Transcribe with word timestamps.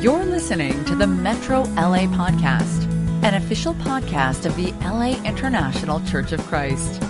You're 0.00 0.26
listening 0.26 0.84
to 0.84 0.94
the 0.94 1.06
Metro 1.06 1.62
LA 1.62 2.04
Podcast, 2.04 2.84
an 3.24 3.32
official 3.34 3.72
podcast 3.74 4.44
of 4.44 4.54
the 4.54 4.72
LA 4.84 5.20
International 5.24 6.04
Church 6.04 6.32
of 6.32 6.40
Christ. 6.42 7.00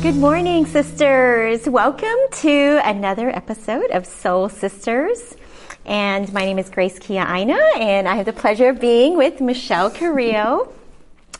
Good 0.00 0.14
morning, 0.14 0.66
sisters. 0.66 1.68
Welcome 1.68 2.16
to 2.30 2.80
another 2.84 3.28
episode 3.28 3.90
of 3.90 4.06
Soul 4.06 4.48
Sisters. 4.48 5.36
And 5.84 6.32
my 6.32 6.44
name 6.44 6.60
is 6.60 6.70
Grace 6.70 7.00
Kia 7.00 7.26
Aina, 7.28 7.58
and 7.76 8.08
I 8.08 8.14
have 8.14 8.26
the 8.26 8.32
pleasure 8.32 8.68
of 8.68 8.80
being 8.80 9.16
with 9.16 9.40
Michelle 9.40 9.90
Carrillo. 9.90 10.72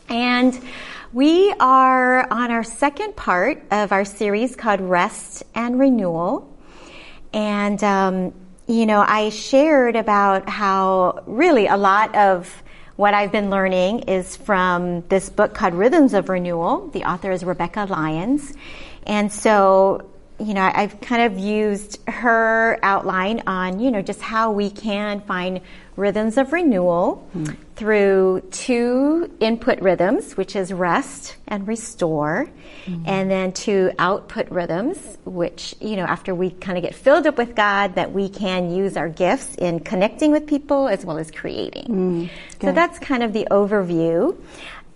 And 0.09 0.61
we 1.13 1.53
are 1.61 2.29
on 2.29 2.51
our 2.51 2.63
second 2.65 3.15
part 3.15 3.63
of 3.71 3.93
our 3.93 4.03
series 4.03 4.57
called 4.57 4.81
Rest 4.81 5.43
and 5.55 5.79
Renewal. 5.79 6.52
And, 7.33 7.83
um, 7.83 8.33
you 8.67 8.85
know, 8.85 9.03
I 9.05 9.29
shared 9.29 9.95
about 9.95 10.47
how 10.47 11.23
really 11.25 11.67
a 11.67 11.77
lot 11.77 12.15
of 12.15 12.63
what 12.95 13.13
I've 13.13 13.31
been 13.31 13.49
learning 13.49 14.01
is 14.01 14.35
from 14.35 15.01
this 15.09 15.29
book 15.29 15.53
called 15.53 15.73
Rhythms 15.73 16.13
of 16.13 16.29
Renewal. 16.29 16.89
The 16.89 17.03
author 17.03 17.31
is 17.31 17.43
Rebekah 17.43 17.87
Lyons. 17.89 18.53
And 19.05 19.31
so 19.31 20.09
you 20.39 20.53
know, 20.53 20.69
I've 20.73 20.99
kind 20.99 21.31
of 21.31 21.39
used 21.39 21.99
her 22.07 22.79
outline 22.83 23.43
on, 23.45 23.79
you 23.79 23.91
know, 23.91 24.01
just 24.01 24.21
how 24.21 24.51
we 24.51 24.69
can 24.69 25.21
find 25.21 25.61
rhythms 25.95 26.37
of 26.37 26.53
renewal 26.53 27.27
mm. 27.35 27.55
through 27.75 28.41
two 28.51 29.31
input 29.39 29.79
rhythms, 29.81 30.35
which 30.35 30.55
is 30.55 30.73
rest 30.73 31.35
and 31.47 31.67
restore, 31.67 32.49
mm. 32.85 33.03
and 33.07 33.29
then 33.29 33.51
two 33.51 33.91
output 33.99 34.49
rhythms, 34.49 35.17
which, 35.25 35.75
you 35.79 35.95
know, 35.95 36.05
after 36.05 36.33
we 36.33 36.49
kind 36.49 36.77
of 36.77 36.83
get 36.83 36.95
filled 36.95 37.27
up 37.27 37.37
with 37.37 37.55
God, 37.55 37.95
that 37.95 38.11
we 38.11 38.29
can 38.29 38.71
use 38.71 38.97
our 38.97 39.09
gifts 39.09 39.55
in 39.55 39.79
connecting 39.79 40.31
with 40.31 40.47
people 40.47 40.87
as 40.87 41.05
well 41.05 41.17
as 41.17 41.29
creating. 41.31 41.87
Mm. 41.87 42.29
So 42.61 42.71
that's 42.71 42.99
kind 42.99 43.23
of 43.23 43.33
the 43.33 43.47
overview. 43.51 44.37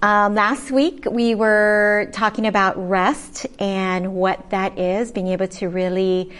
Um, 0.01 0.35
last 0.35 0.69
week 0.69 1.05
we 1.09 1.33
were 1.33 2.09
talking 2.13 2.45
about 2.45 2.77
rest 2.77 3.47
and 3.57 4.13
what 4.13 4.51
that 4.51 4.77
is, 4.77 5.11
being 5.11 5.29
able 5.29 5.47
to 5.47 5.69
really 5.69 6.31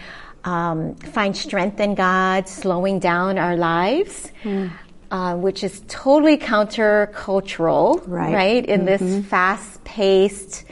um, 0.44 0.94
find 0.96 1.36
strength 1.36 1.80
in 1.80 1.94
God, 1.94 2.48
slowing 2.48 2.98
down 2.98 3.38
our 3.38 3.56
lives, 3.56 4.30
mm. 4.42 4.70
uh, 5.10 5.36
which 5.36 5.64
is 5.64 5.82
totally 5.88 6.38
countercultural, 6.38 8.02
right? 8.06 8.34
right? 8.34 8.64
In 8.66 8.86
mm-hmm. 8.86 9.04
this 9.04 9.26
fast-paced, 9.26 10.64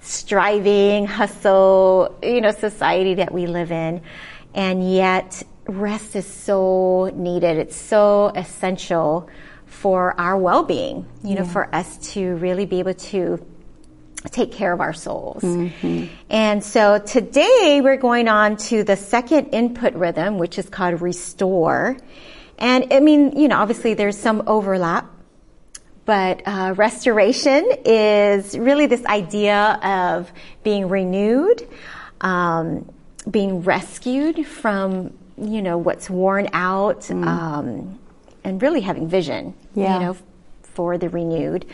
striving, 0.00 1.06
hustle, 1.06 2.16
you 2.22 2.40
know, 2.40 2.50
society 2.50 3.14
that 3.14 3.32
we 3.32 3.46
live 3.46 3.72
in, 3.72 4.02
and 4.54 4.92
yet 4.92 5.42
rest 5.66 6.14
is 6.14 6.26
so 6.26 7.10
needed. 7.14 7.56
It's 7.56 7.76
so 7.76 8.28
essential 8.34 9.28
for 9.64 10.18
our 10.20 10.36
well-being, 10.36 11.06
you 11.24 11.34
know, 11.34 11.44
for 11.44 11.74
us 11.74 12.12
to 12.12 12.36
really 12.36 12.66
be 12.66 12.78
able 12.78 12.94
to 12.94 13.44
take 14.30 14.52
care 14.52 14.72
of 14.72 14.80
our 14.80 14.92
souls. 14.92 15.42
Mm-hmm. 15.42 16.06
And 16.30 16.64
so 16.64 16.98
today 16.98 17.80
we're 17.82 17.96
going 17.96 18.28
on 18.28 18.56
to 18.56 18.82
the 18.82 18.96
second 18.96 19.48
input 19.48 19.94
rhythm, 19.94 20.38
which 20.38 20.58
is 20.58 20.68
called 20.68 21.00
restore. 21.00 21.96
And 22.58 22.92
I 22.92 23.00
mean, 23.00 23.38
you 23.38 23.48
know, 23.48 23.58
obviously 23.58 23.94
there's 23.94 24.16
some 24.16 24.44
overlap, 24.46 25.10
but 26.04 26.42
uh, 26.46 26.74
restoration 26.76 27.68
is 27.84 28.56
really 28.58 28.86
this 28.86 29.04
idea 29.06 29.78
of 29.82 30.32
being 30.62 30.88
renewed, 30.88 31.66
um, 32.20 32.90
being 33.30 33.62
rescued 33.62 34.46
from, 34.46 35.12
you 35.36 35.62
know, 35.62 35.78
what's 35.78 36.08
worn 36.08 36.48
out, 36.52 37.02
mm. 37.02 37.26
um, 37.26 37.98
and 38.42 38.62
really 38.62 38.80
having 38.80 39.08
vision, 39.08 39.54
yeah. 39.74 39.94
you 39.94 40.00
know, 40.04 40.16
for 40.62 40.98
the 40.98 41.08
renewed. 41.08 41.66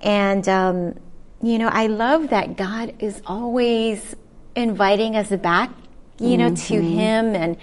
And, 0.00 0.48
um, 0.48 0.94
you 1.42 1.58
know, 1.58 1.68
I 1.68 1.86
love 1.86 2.30
that 2.30 2.56
God 2.56 2.94
is 2.98 3.22
always 3.26 4.14
inviting 4.54 5.16
us 5.16 5.28
back, 5.28 5.70
you 6.18 6.36
know, 6.36 6.50
mm-hmm. 6.50 6.74
to 6.74 6.82
Him. 6.82 7.34
And 7.34 7.56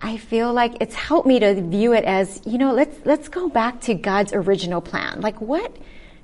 I 0.00 0.16
feel 0.16 0.52
like 0.52 0.76
it's 0.80 0.94
helped 0.94 1.26
me 1.26 1.38
to 1.40 1.60
view 1.60 1.92
it 1.92 2.04
as, 2.04 2.40
you 2.46 2.58
know, 2.58 2.72
let's, 2.72 2.96
let's 3.04 3.28
go 3.28 3.48
back 3.48 3.80
to 3.82 3.94
God's 3.94 4.32
original 4.32 4.80
plan. 4.80 5.20
Like 5.20 5.40
what 5.40 5.76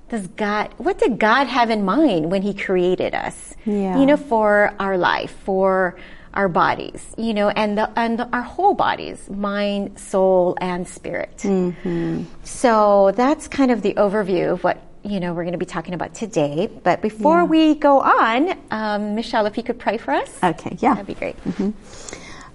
does 0.08 0.26
God, 0.28 0.74
what 0.78 0.98
did 0.98 1.18
God 1.18 1.46
have 1.46 1.70
in 1.70 1.84
mind 1.84 2.30
when 2.30 2.42
He 2.42 2.54
created 2.54 3.14
us? 3.14 3.54
Yeah. 3.64 3.98
You 3.98 4.06
know, 4.06 4.16
for 4.16 4.74
our 4.78 4.98
life, 4.98 5.30
for 5.44 5.96
our 6.34 6.48
bodies, 6.48 7.14
you 7.18 7.34
know, 7.34 7.48
and 7.48 7.76
the, 7.76 7.90
and 7.98 8.18
the, 8.18 8.28
our 8.32 8.42
whole 8.42 8.74
bodies, 8.74 9.28
mind, 9.28 9.98
soul, 9.98 10.56
and 10.60 10.86
spirit. 10.86 11.36
Mm-hmm. 11.38 12.24
So 12.44 13.12
that's 13.16 13.48
kind 13.48 13.70
of 13.70 13.82
the 13.82 13.94
overview 13.94 14.52
of 14.52 14.64
what 14.64 14.80
you 15.02 15.20
know 15.20 15.32
we're 15.32 15.44
going 15.44 15.52
to 15.52 15.58
be 15.58 15.66
talking 15.66 15.94
about 15.94 16.14
today. 16.14 16.68
But 16.82 17.02
before 17.02 17.40
yeah. 17.40 17.44
we 17.44 17.74
go 17.74 18.00
on, 18.00 18.58
um, 18.70 19.14
Michelle, 19.14 19.46
if 19.46 19.56
you 19.56 19.62
could 19.62 19.78
pray 19.78 19.96
for 19.96 20.12
us, 20.12 20.38
okay, 20.42 20.76
yeah, 20.80 20.94
that'd 20.94 21.06
be 21.06 21.14
great. 21.14 21.42
Mm-hmm. 21.44 21.70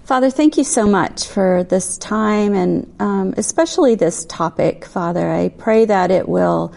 Father, 0.06 0.30
thank 0.30 0.56
you 0.56 0.62
so 0.62 0.86
much 0.86 1.26
for 1.26 1.64
this 1.64 1.98
time 1.98 2.54
and 2.54 2.94
um, 3.00 3.34
especially 3.36 3.96
this 3.96 4.24
topic, 4.26 4.84
Father. 4.84 5.28
I 5.28 5.48
pray 5.48 5.84
that 5.84 6.12
it 6.12 6.28
will 6.28 6.72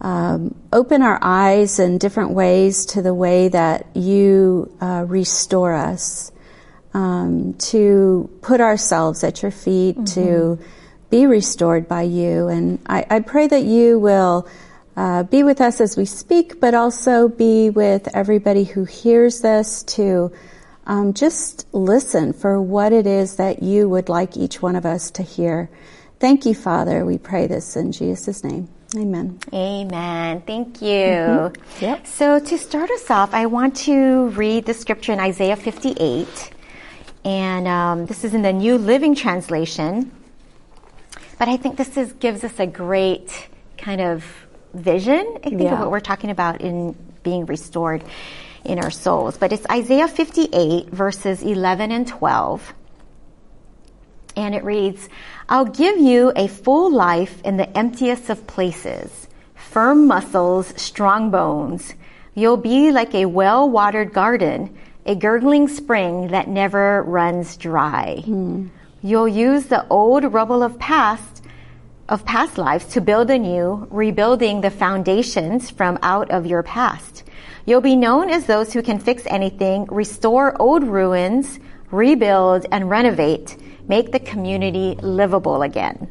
um, 0.00 0.54
open 0.72 1.02
our 1.02 1.18
eyes 1.20 1.78
in 1.78 1.98
different 1.98 2.30
ways 2.30 2.86
to 2.86 3.02
the 3.02 3.12
way 3.12 3.48
that 3.48 3.94
you 3.94 4.74
uh, 4.80 5.04
restore 5.06 5.74
us, 5.74 6.32
um, 6.94 7.52
to 7.58 8.30
put 8.40 8.62
ourselves 8.62 9.22
at 9.22 9.42
your 9.42 9.50
feet, 9.50 9.96
mm-hmm. 9.96 10.04
to 10.58 10.58
be 11.10 11.26
restored 11.26 11.88
by 11.88 12.02
you. 12.02 12.48
And 12.48 12.78
I, 12.86 13.04
I 13.10 13.20
pray 13.20 13.48
that 13.48 13.64
you 13.64 13.98
will 13.98 14.48
uh, 14.96 15.22
be 15.24 15.42
with 15.42 15.60
us 15.60 15.80
as 15.80 15.96
we 15.96 16.04
speak, 16.04 16.60
but 16.60 16.74
also 16.74 17.28
be 17.28 17.70
with 17.70 18.08
everybody 18.14 18.64
who 18.64 18.84
hears 18.84 19.40
this 19.40 19.82
to 19.82 20.32
um, 20.86 21.12
just 21.12 21.66
listen 21.72 22.32
for 22.32 22.60
what 22.60 22.92
it 22.92 23.06
is 23.06 23.36
that 23.36 23.62
you 23.62 23.88
would 23.88 24.08
like 24.08 24.36
each 24.36 24.62
one 24.62 24.76
of 24.76 24.86
us 24.86 25.10
to 25.12 25.22
hear. 25.22 25.68
Thank 26.18 26.46
you, 26.46 26.54
Father. 26.54 27.04
We 27.04 27.18
pray 27.18 27.46
this 27.46 27.76
in 27.76 27.92
Jesus' 27.92 28.42
name. 28.42 28.68
Amen. 28.94 29.38
Amen. 29.52 30.40
Thank 30.42 30.80
you. 30.80 30.88
Mm-hmm. 30.88 31.84
Yep. 31.84 32.06
So 32.06 32.38
to 32.38 32.56
start 32.56 32.90
us 32.90 33.10
off, 33.10 33.34
I 33.34 33.46
want 33.46 33.76
to 33.78 34.28
read 34.28 34.64
the 34.64 34.74
scripture 34.74 35.12
in 35.12 35.20
Isaiah 35.20 35.56
58. 35.56 36.52
And 37.24 37.66
um, 37.66 38.06
this 38.06 38.24
is 38.24 38.32
in 38.32 38.42
the 38.42 38.52
New 38.52 38.78
Living 38.78 39.14
Translation. 39.14 40.12
But 41.38 41.48
I 41.48 41.56
think 41.56 41.76
this 41.76 41.96
is, 41.96 42.12
gives 42.14 42.44
us 42.44 42.58
a 42.58 42.66
great 42.66 43.48
kind 43.76 44.00
of 44.00 44.24
vision, 44.74 45.38
I 45.44 45.48
think, 45.50 45.62
yeah. 45.62 45.74
of 45.74 45.80
what 45.80 45.90
we're 45.90 46.00
talking 46.00 46.30
about 46.30 46.60
in 46.60 46.96
being 47.22 47.46
restored 47.46 48.02
in 48.64 48.78
our 48.78 48.90
souls. 48.90 49.38
But 49.38 49.52
it's 49.52 49.66
Isaiah 49.70 50.08
58, 50.08 50.90
verses 50.90 51.42
11 51.42 51.92
and 51.92 52.06
12 52.06 52.74
and 54.36 54.54
it 54.54 54.62
reads, 54.64 55.08
I'll 55.48 55.64
give 55.64 55.98
you 55.98 56.32
a 56.36 56.46
full 56.46 56.92
life 56.92 57.40
in 57.42 57.56
the 57.56 57.76
emptiest 57.76 58.28
of 58.28 58.46
places, 58.46 59.28
firm 59.54 60.06
muscles, 60.06 60.72
strong 60.76 61.30
bones. 61.30 61.94
You'll 62.34 62.58
be 62.58 62.92
like 62.92 63.14
a 63.14 63.24
well-watered 63.24 64.12
garden, 64.12 64.76
a 65.06 65.14
gurgling 65.14 65.68
spring 65.68 66.28
that 66.28 66.48
never 66.48 67.02
runs 67.04 67.56
dry. 67.56 68.22
Mm. 68.26 68.68
You'll 69.02 69.28
use 69.28 69.66
the 69.66 69.86
old 69.88 70.24
rubble 70.24 70.62
of 70.62 70.78
past 70.78 71.35
of 72.08 72.24
past 72.24 72.58
lives 72.58 72.86
to 72.86 73.00
build 73.00 73.30
anew, 73.30 73.86
rebuilding 73.90 74.60
the 74.60 74.70
foundations 74.70 75.70
from 75.70 75.98
out 76.02 76.30
of 76.30 76.46
your 76.46 76.62
past. 76.62 77.24
You'll 77.64 77.80
be 77.80 77.96
known 77.96 78.30
as 78.30 78.46
those 78.46 78.72
who 78.72 78.82
can 78.82 78.98
fix 78.98 79.24
anything, 79.26 79.86
restore 79.86 80.60
old 80.60 80.84
ruins, 80.84 81.58
rebuild 81.90 82.66
and 82.70 82.88
renovate 82.88 83.56
make 83.88 84.12
the 84.12 84.20
community 84.20 84.96
livable 85.02 85.62
again. 85.62 86.10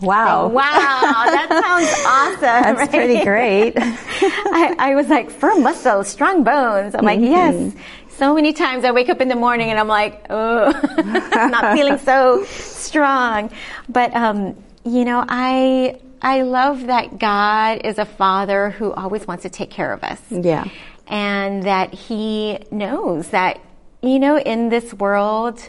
Wow. 0.00 0.48
wow, 0.48 0.70
that 0.70 1.48
sounds 1.48 2.04
awesome. 2.06 2.40
That's 2.76 2.78
right? 2.80 2.90
pretty 2.90 3.24
great. 3.24 3.72
I, 3.78 4.74
I, 4.78 4.94
was 4.94 5.08
like, 5.08 5.30
firm 5.30 5.62
muscles, 5.62 6.08
strong 6.08 6.44
bones. 6.44 6.94
I'm 6.94 7.04
mm-hmm. 7.04 7.06
like, 7.06 7.20
yes. 7.20 7.72
So 8.16 8.34
many 8.34 8.52
times 8.52 8.84
I 8.84 8.92
wake 8.92 9.08
up 9.08 9.20
in 9.20 9.28
the 9.28 9.34
morning 9.34 9.70
and 9.70 9.78
I'm 9.78 9.88
like, 9.88 10.26
oh, 10.30 10.72
I'm 10.72 11.12
not 11.50 11.76
feeling 11.76 11.98
so 11.98 12.44
strong. 12.44 13.50
But, 13.88 14.14
um, 14.14 14.62
you 14.84 15.04
know, 15.04 15.24
I, 15.28 16.00
I 16.22 16.42
love 16.42 16.86
that 16.86 17.18
God 17.18 17.80
is 17.84 17.98
a 17.98 18.04
father 18.04 18.70
who 18.70 18.92
always 18.92 19.26
wants 19.26 19.42
to 19.42 19.50
take 19.50 19.70
care 19.70 19.92
of 19.92 20.04
us. 20.04 20.20
Yeah. 20.30 20.64
And 21.08 21.64
that 21.64 21.92
he 21.92 22.60
knows 22.70 23.28
that, 23.30 23.60
you 24.00 24.20
know, 24.20 24.38
in 24.38 24.68
this 24.68 24.94
world, 24.94 25.60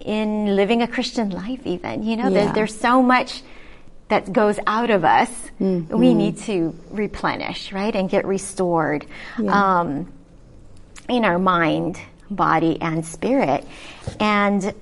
in 0.00 0.56
living 0.56 0.82
a 0.82 0.88
Christian 0.88 1.30
life, 1.30 1.64
even. 1.64 2.02
You 2.02 2.16
know, 2.16 2.24
yeah. 2.24 2.46
there, 2.46 2.52
there's 2.54 2.78
so 2.78 3.02
much 3.02 3.42
that 4.08 4.32
goes 4.32 4.58
out 4.66 4.90
of 4.90 5.04
us. 5.04 5.30
Mm-hmm. 5.60 5.96
We 5.96 6.12
need 6.12 6.38
to 6.38 6.74
replenish, 6.90 7.72
right? 7.72 7.94
And 7.94 8.10
get 8.10 8.26
restored 8.26 9.06
yeah. 9.38 9.80
um, 9.80 10.12
in 11.08 11.24
our 11.24 11.38
mind, 11.38 12.00
body, 12.30 12.78
and 12.80 13.04
spirit. 13.04 13.66
And, 14.20 14.74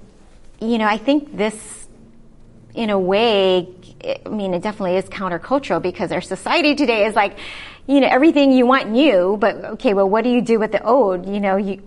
you 0.61 0.79
know, 0.79 0.87
I 0.87 0.99
think 0.99 1.37
this, 1.37 1.87
in 2.75 2.91
a 2.91 2.99
way, 2.99 3.69
I 4.05 4.29
mean, 4.29 4.55
it 4.55 4.63
definitely 4.63 4.97
is 4.97 5.05
countercultural 5.07 5.83
because 5.83 6.13
our 6.13 6.21
society 6.21 6.75
today 6.75 7.07
is 7.07 7.15
like, 7.15 7.39
you 7.87 8.01
know, 8.01 8.09
everything 8.09 8.53
you 8.53 8.67
want 8.67 8.91
new, 8.91 9.37
but 9.39 9.57
okay, 9.57 9.95
well, 9.95 10.09
what 10.09 10.25
do 10.25 10.31
you 10.31 10.41
do 10.41 10.59
with 10.59 10.73
the 10.73 10.83
old? 10.83 11.27
You 11.27 11.41
know, 11.41 11.57
you, 11.57 11.83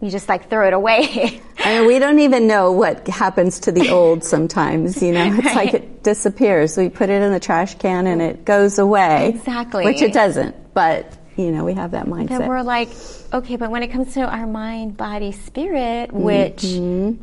you 0.00 0.10
just 0.10 0.28
like 0.28 0.50
throw 0.50 0.66
it 0.66 0.72
away. 0.72 1.40
I 1.58 1.78
mean, 1.78 1.86
we 1.86 1.98
don't 1.98 2.20
even 2.20 2.46
know 2.46 2.72
what 2.72 3.06
happens 3.08 3.60
to 3.60 3.72
the 3.72 3.90
old 3.90 4.24
sometimes, 4.24 5.02
you 5.02 5.12
know. 5.12 5.34
It's 5.34 5.46
right. 5.46 5.56
like 5.56 5.74
it 5.74 6.02
disappears. 6.02 6.76
We 6.76 6.88
put 6.88 7.10
it 7.10 7.22
in 7.22 7.32
the 7.32 7.40
trash 7.40 7.76
can 7.76 8.06
and 8.06 8.20
it 8.20 8.44
goes 8.44 8.78
away. 8.78 9.30
Exactly. 9.30 9.84
Which 9.84 10.02
it 10.02 10.12
doesn't, 10.12 10.74
but 10.74 11.16
you 11.44 11.52
know, 11.52 11.64
we 11.64 11.74
have 11.74 11.92
that 11.92 12.06
mindset. 12.06 12.28
Then 12.28 12.48
we're 12.48 12.62
like, 12.62 12.88
okay, 13.32 13.56
but 13.56 13.70
when 13.70 13.82
it 13.82 13.88
comes 13.88 14.14
to 14.14 14.22
our 14.22 14.46
mind, 14.46 14.96
body, 14.96 15.32
spirit, 15.32 16.12
which 16.12 16.62
mm-hmm. 16.62 17.22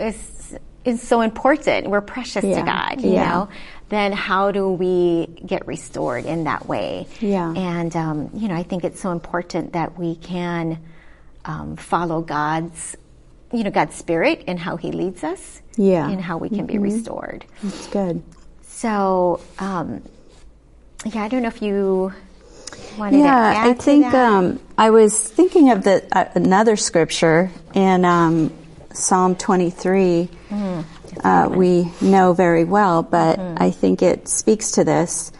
is 0.00 0.58
is 0.84 1.02
so 1.02 1.20
important, 1.20 1.90
we're 1.90 2.00
precious 2.00 2.44
yeah. 2.44 2.60
to 2.60 2.62
God, 2.64 3.00
you 3.02 3.12
yeah. 3.12 3.28
know. 3.28 3.48
Then 3.90 4.12
how 4.12 4.50
do 4.52 4.70
we 4.70 5.26
get 5.44 5.66
restored 5.66 6.24
in 6.24 6.44
that 6.44 6.66
way? 6.66 7.06
Yeah. 7.20 7.52
And 7.52 7.94
um, 7.96 8.30
you 8.34 8.48
know, 8.48 8.54
I 8.54 8.62
think 8.62 8.84
it's 8.84 9.00
so 9.00 9.12
important 9.12 9.72
that 9.72 9.98
we 9.98 10.16
can 10.16 10.78
um, 11.44 11.76
follow 11.76 12.20
God's, 12.20 12.96
you 13.52 13.64
know, 13.64 13.70
God's 13.70 13.94
spirit 13.94 14.44
and 14.46 14.58
how 14.58 14.76
He 14.76 14.92
leads 14.92 15.24
us. 15.24 15.62
Yeah. 15.76 16.08
And 16.08 16.20
how 16.20 16.38
we 16.38 16.48
can 16.48 16.66
mm-hmm. 16.66 16.66
be 16.66 16.78
restored. 16.78 17.44
That's 17.62 17.86
good. 17.86 18.22
So, 18.62 19.40
um, 19.60 20.02
yeah, 21.04 21.22
I 21.22 21.28
don't 21.28 21.42
know 21.42 21.48
if 21.48 21.62
you 21.62 22.12
wanted 22.98 23.18
yeah, 23.18 23.64
I 23.64 23.74
think 23.74 24.06
um, 24.06 24.60
I 24.76 24.90
was 24.90 25.18
thinking 25.18 25.70
of 25.70 25.84
the 25.84 26.06
uh, 26.12 26.28
another 26.34 26.76
scripture 26.76 27.50
in 27.74 28.04
um, 28.04 28.52
Psalm 28.92 29.36
23. 29.36 30.28
Mm, 30.50 30.84
uh, 31.22 31.48
we 31.50 31.90
know 32.00 32.32
very 32.32 32.64
well, 32.64 33.02
but 33.02 33.38
mm. 33.38 33.60
I 33.60 33.70
think 33.70 34.02
it 34.02 34.28
speaks 34.28 34.72
to 34.72 34.84
this. 34.84 35.32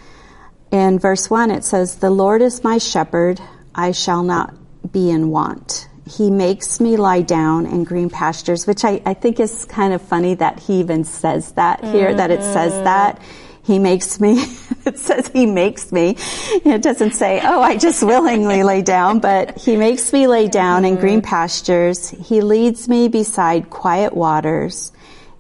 In 0.71 0.99
verse 0.99 1.31
1, 1.31 1.51
it 1.51 1.65
says, 1.65 1.97
The 1.97 2.11
Lord 2.11 2.43
is 2.43 2.63
my 2.63 2.79
shepherd, 2.79 3.41
I 3.75 3.93
shall 3.93 4.23
not 4.23 4.55
be 4.93 5.11
in 5.11 5.31
want. 5.31 5.89
He 6.07 6.31
makes 6.31 6.81
me 6.81 6.97
lie 6.97 7.23
down 7.23 7.67
in 7.67 7.85
green 7.85 8.11
pastures, 8.11 8.67
which 8.67 8.85
I, 8.85 9.03
I 9.05 9.15
think 9.15 9.41
is 9.41 9.65
kind 9.67 9.93
of 9.93 10.03
funny 10.03 10.35
that 10.35 10.59
he 10.59 10.81
even 10.81 11.05
says 11.05 11.53
that 11.53 11.85
here, 11.85 12.09
mm-hmm. 12.09 12.17
that 12.17 12.31
it 12.31 12.43
says 12.43 12.73
mm-hmm. 12.73 12.85
that. 12.85 13.23
He 13.69 13.79
makes 13.79 14.19
me, 14.19 14.43
it 14.87 14.99
says 14.99 15.29
he 15.29 15.45
makes 15.45 15.93
me. 15.93 16.17
It 16.65 16.81
doesn't 16.81 17.13
say, 17.13 17.43
oh, 17.45 17.61
I 17.61 17.77
just 17.77 18.03
willingly 18.03 18.63
lay 18.73 18.81
down, 18.81 19.19
but 19.19 19.59
he 19.59 19.77
makes 19.77 20.11
me 20.11 20.27
lay 20.27 20.49
down 20.49 20.85
mm-hmm. 20.85 20.95
in 20.95 21.01
green 21.01 21.21
pastures. 21.21 22.09
He 22.09 22.41
leads 22.41 22.89
me 22.89 23.09
beside 23.09 23.69
quiet 23.69 24.17
waters. 24.17 24.91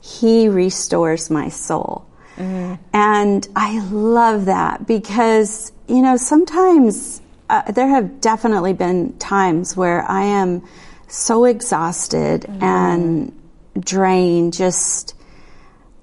He 0.02 0.50
restores 0.50 1.30
my 1.30 1.48
soul. 1.48 2.06
Mm-hmm. 2.36 2.74
And 2.92 3.48
I 3.56 3.80
love 3.88 4.44
that 4.44 4.86
because, 4.86 5.72
you 5.88 6.02
know, 6.02 6.18
sometimes 6.18 7.22
uh, 7.48 7.72
there 7.72 7.88
have 7.88 8.20
definitely 8.20 8.74
been 8.74 9.16
times 9.18 9.74
where 9.74 10.02
I 10.02 10.24
am 10.24 10.62
so 11.06 11.46
exhausted 11.46 12.42
mm-hmm. 12.42 12.62
and 12.62 13.42
drained, 13.80 14.52
just 14.52 15.14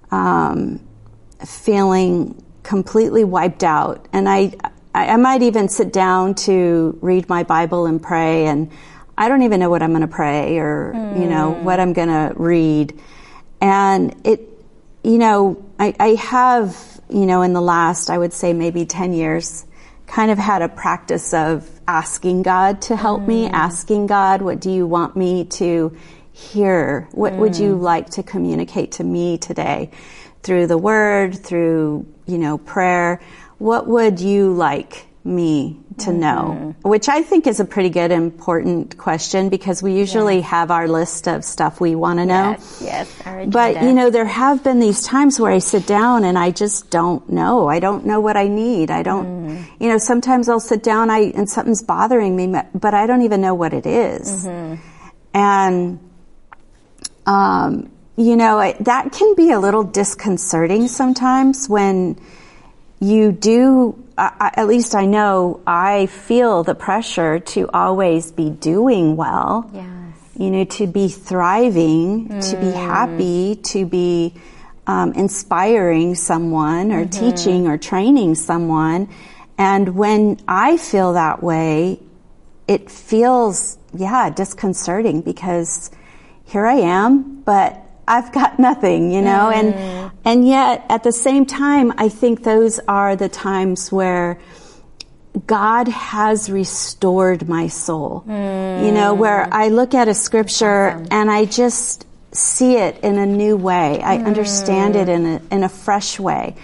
um, 0.10 0.80
feeling 1.44 2.44
completely 2.64 3.24
wiped 3.24 3.64
out. 3.64 4.08
And 4.14 4.28
I, 4.28 4.54
I 4.94 5.18
might 5.18 5.42
even 5.42 5.70
sit 5.70 5.92
down 5.92 6.36
to 6.36 6.98
read 7.02 7.28
my 7.28 7.44
Bible 7.44 7.86
and 7.86 8.02
pray, 8.02 8.46
and 8.48 8.72
I 9.18 9.28
don't 9.28 9.42
even 9.44 9.60
know 9.60 9.70
what 9.70 9.82
I'm 9.82 9.92
going 9.92 10.02
to 10.02 10.08
pray 10.08 10.58
or 10.58 10.94
mm. 10.96 11.22
you 11.22 11.28
know 11.28 11.54
mm. 11.54 11.64
what 11.64 11.80
I'm 11.80 11.94
going 11.94 12.08
to 12.08 12.34
read. 12.36 13.00
And 13.62 14.16
it, 14.26 14.42
you 15.04 15.18
know, 15.18 15.64
I, 15.80 15.94
I 16.00 16.08
have 16.16 17.02
you 17.10 17.26
know 17.26 17.42
in 17.42 17.54
the 17.54 17.62
last 17.62 18.10
I 18.10 18.18
would 18.18 18.34
say 18.34 18.54
maybe 18.54 18.86
ten 18.86 19.14
years 19.14 19.66
kind 20.08 20.31
of 20.31 20.38
had 20.38 20.62
a 20.62 20.70
practice 20.70 21.34
of 21.34 21.70
asking 21.88 22.44
God 22.44 22.81
to 22.84 22.96
help 22.96 23.22
mm. 23.22 23.28
me, 23.28 23.48
asking 23.48 24.08
God, 24.08 24.42
what 24.42 24.60
do 24.60 24.72
you 24.72 24.88
want 24.88 25.16
me 25.16 25.46
to 25.46 25.96
hear? 26.31 27.08
What 27.12 27.34
mm. 27.34 27.38
would 27.38 27.58
you 27.58 27.76
mm. 27.76 27.81
like 27.81 28.12
to 28.12 28.24
communicate 28.24 28.94
to 28.94 29.04
me 29.04 29.38
today? 29.38 29.92
Through 30.45 30.68
the 30.68 30.77
word, 30.77 31.36
through, 31.36 32.06
you 32.27 32.38
know, 32.38 32.59
prayer. 32.59 33.19
What 33.57 33.88
would 33.88 34.19
you 34.19 34.53
like 34.53 35.07
me 35.24 35.80
to 35.97 36.12
mm-hmm. 36.12 36.19
know? 36.19 36.75
Which 36.83 37.09
I 37.09 37.24
think 37.24 37.47
is 37.47 37.59
a 37.59 37.65
pretty 37.65 37.89
good, 37.89 38.12
important 38.12 38.95
question 38.95 39.50
because 39.50 39.81
we 39.81 39.97
usually 39.97 40.42
have 40.42 40.69
our 40.69 40.88
list 40.88 41.27
of 41.27 41.44
stuff 41.44 41.81
we 41.81 41.95
want 41.95 42.19
to 42.19 42.25
know. 42.27 42.51
Yes, 42.51 42.81
yes. 42.83 43.47
But, 43.47 43.81
you 43.81 43.94
know, 43.94 44.12
there 44.12 44.25
have 44.25 44.63
been 44.63 44.80
these 44.80 45.01
times 45.03 45.39
where 45.39 45.51
I 45.51 45.57
sit 45.57 45.88
down 45.88 46.25
and 46.25 46.38
I 46.38 46.51
just 46.51 46.92
don't 46.92 47.27
know. 47.27 47.68
I 47.68 47.80
don't 47.80 48.06
know 48.06 48.19
what 48.19 48.38
I 48.38 48.47
need. 48.47 48.92
I 48.92 49.01
don't, 49.01 49.47
mm. 49.47 49.65
you 49.80 49.89
know, 49.89 49.97
sometimes 49.97 50.47
I'll 50.47 50.59
sit 50.59 50.83
down 50.83 51.09
I, 51.09 51.31
and 51.33 51.50
something's 51.50 51.81
bothering 51.81 52.36
me, 52.36 52.62
but 52.75 52.94
I 52.94 53.07
don't 53.07 53.24
even 53.24 53.42
know 53.42 53.56
what 53.56 53.74
it 53.74 53.88
is. 53.88 54.45
Mm-hmm. 54.45 54.75
And, 55.33 56.00
um, 57.25 57.92
you 58.18 58.36
know, 58.36 58.74
that 58.82 59.12
can 59.12 59.36
be 59.36 59.52
a 59.52 59.60
little 59.60 59.84
disconcerting 59.84 60.88
sometimes 60.88 61.68
when 61.68 62.20
you 63.00 63.32
do 63.32 64.02
I, 64.18 64.52
at 64.56 64.68
least 64.68 64.96
I 64.96 65.06
know 65.06 65.62
I 65.68 66.06
feel 66.06 66.64
the 66.64 66.76
pressure 66.76 67.40
to 67.40 67.70
always 67.74 68.32
be 68.32 68.50
doing 68.50 69.16
well. 69.16 69.70
Yes. 69.74 69.88
You 70.38 70.52
know, 70.52 70.66
to 70.66 70.88
be 70.88 71.08
thriving, 71.10 72.30
mm. 72.30 72.50
to 72.52 72.58
be 72.58 72.68
mm. 72.68 72.74
happy, 72.74 73.56
to 73.56 73.86
be 73.86 74.34
um, 74.88 75.14
inspiring 75.14 76.16
someone 76.16 76.92
or 76.92 77.06
mm-hmm. 77.06 77.32
teaching 77.36 77.68
or 77.68 77.78
training 77.78 78.36
someone. 78.36 79.10
And 79.58 79.96
when 79.96 80.40
I 80.48 80.78
feel 80.78 81.14
that 81.14 81.42
way, 81.42 82.00
it 82.68 82.90
feels, 82.90 83.78
yeah, 83.94 84.30
disconcerting 84.30 85.22
because 85.22 85.92
here 86.46 86.66
I 86.66 86.76
am, 86.76 87.42
but 87.42 87.85
I've 88.07 88.31
got 88.31 88.60
nothing, 88.60 89.12
you 89.12 89.22
know, 89.22 89.52
mm. 89.52 89.56
and, 89.56 90.12
and 90.24 90.48
yet 90.48 90.86
at 90.90 91.04
the 91.04 91.12
same 91.12 91.46
time, 91.46 91.94
I 91.98 92.10
think 92.10 92.44
those 92.44 92.80
are 92.88 93.16
the 93.16 93.30
times 93.30 93.92
where 93.92 94.40
God 95.48 95.88
has 95.88 96.50
restored 96.50 97.50
my 97.50 97.68
soul. 97.68 98.24
Mm. 98.28 98.86
You 98.86 98.92
know, 98.92 99.13
where 99.13 99.48
I 99.52 99.68
look 99.68 99.94
at 99.94 100.07
a 100.07 100.13
scripture 100.13 100.92
awesome. 100.92 101.07
and 101.12 101.31
I 101.31 101.46
just 101.46 102.06
see 102.31 102.78
it 102.78 103.04
in 103.04 103.18
a 103.18 103.25
new 103.25 103.57
way. 103.57 104.02
I 104.04 104.18
mm. 104.18 104.26
understand 104.26 104.95
it 104.95 105.09
in 105.09 105.26
a, 105.26 105.42
in 105.52 105.64
a 105.64 105.69
fresh 105.69 106.19
way. 106.19 106.56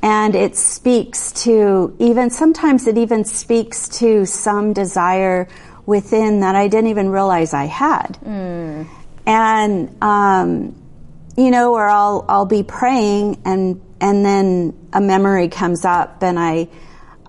And 0.00 0.34
it 0.34 0.56
speaks 0.56 1.32
to 1.44 1.94
even, 1.98 2.30
sometimes 2.30 2.86
it 2.86 2.96
even 2.96 3.24
speaks 3.24 3.88
to 4.00 4.26
some 4.26 4.72
desire 4.72 5.48
within 5.86 6.40
that 6.40 6.54
I 6.54 6.68
didn't 6.68 6.90
even 6.90 7.08
realize 7.08 7.52
I 7.52 7.64
had. 7.64 8.18
Mm. 8.24 8.86
And, 9.28 10.02
um, 10.02 10.74
you 11.36 11.50
know, 11.50 11.74
or 11.74 11.86
I'll, 11.86 12.24
I'll 12.28 12.46
be 12.46 12.62
praying 12.62 13.42
and, 13.44 13.80
and 14.00 14.24
then 14.24 14.88
a 14.92 15.02
memory 15.02 15.48
comes 15.48 15.84
up 15.84 16.22
and 16.22 16.38
I, 16.38 16.68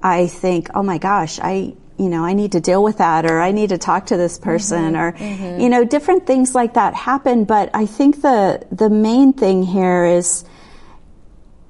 I 0.02 0.28
think, 0.28 0.70
oh 0.74 0.82
my 0.82 0.98
gosh, 0.98 1.40
I, 1.42 1.76
you 1.98 2.08
know, 2.08 2.24
I 2.24 2.34
need 2.34 2.54
to 2.54 2.62
deal 2.62 2.82
with 2.82 3.00
that 3.00 3.26
or 3.26 3.42
I 3.42 3.52
need 3.52 3.70
to 3.70 3.78
talk 3.78 4.08
to 4.08 4.18
this 4.18 4.40
person 4.40 4.94
mm-hmm, 4.94 4.96
or, 4.96 5.12
mm-hmm. 5.12 5.60
you 5.60 5.68
know, 5.68 5.84
different 5.84 6.26
things 6.26 6.56
like 6.56 6.76
that 6.76 6.94
happen. 6.94 7.44
But 7.44 7.72
I 7.74 7.86
think 7.86 8.22
the, 8.22 8.66
the 8.72 8.90
main 8.90 9.34
thing 9.34 9.62
here 9.64 10.06
is, 10.06 10.46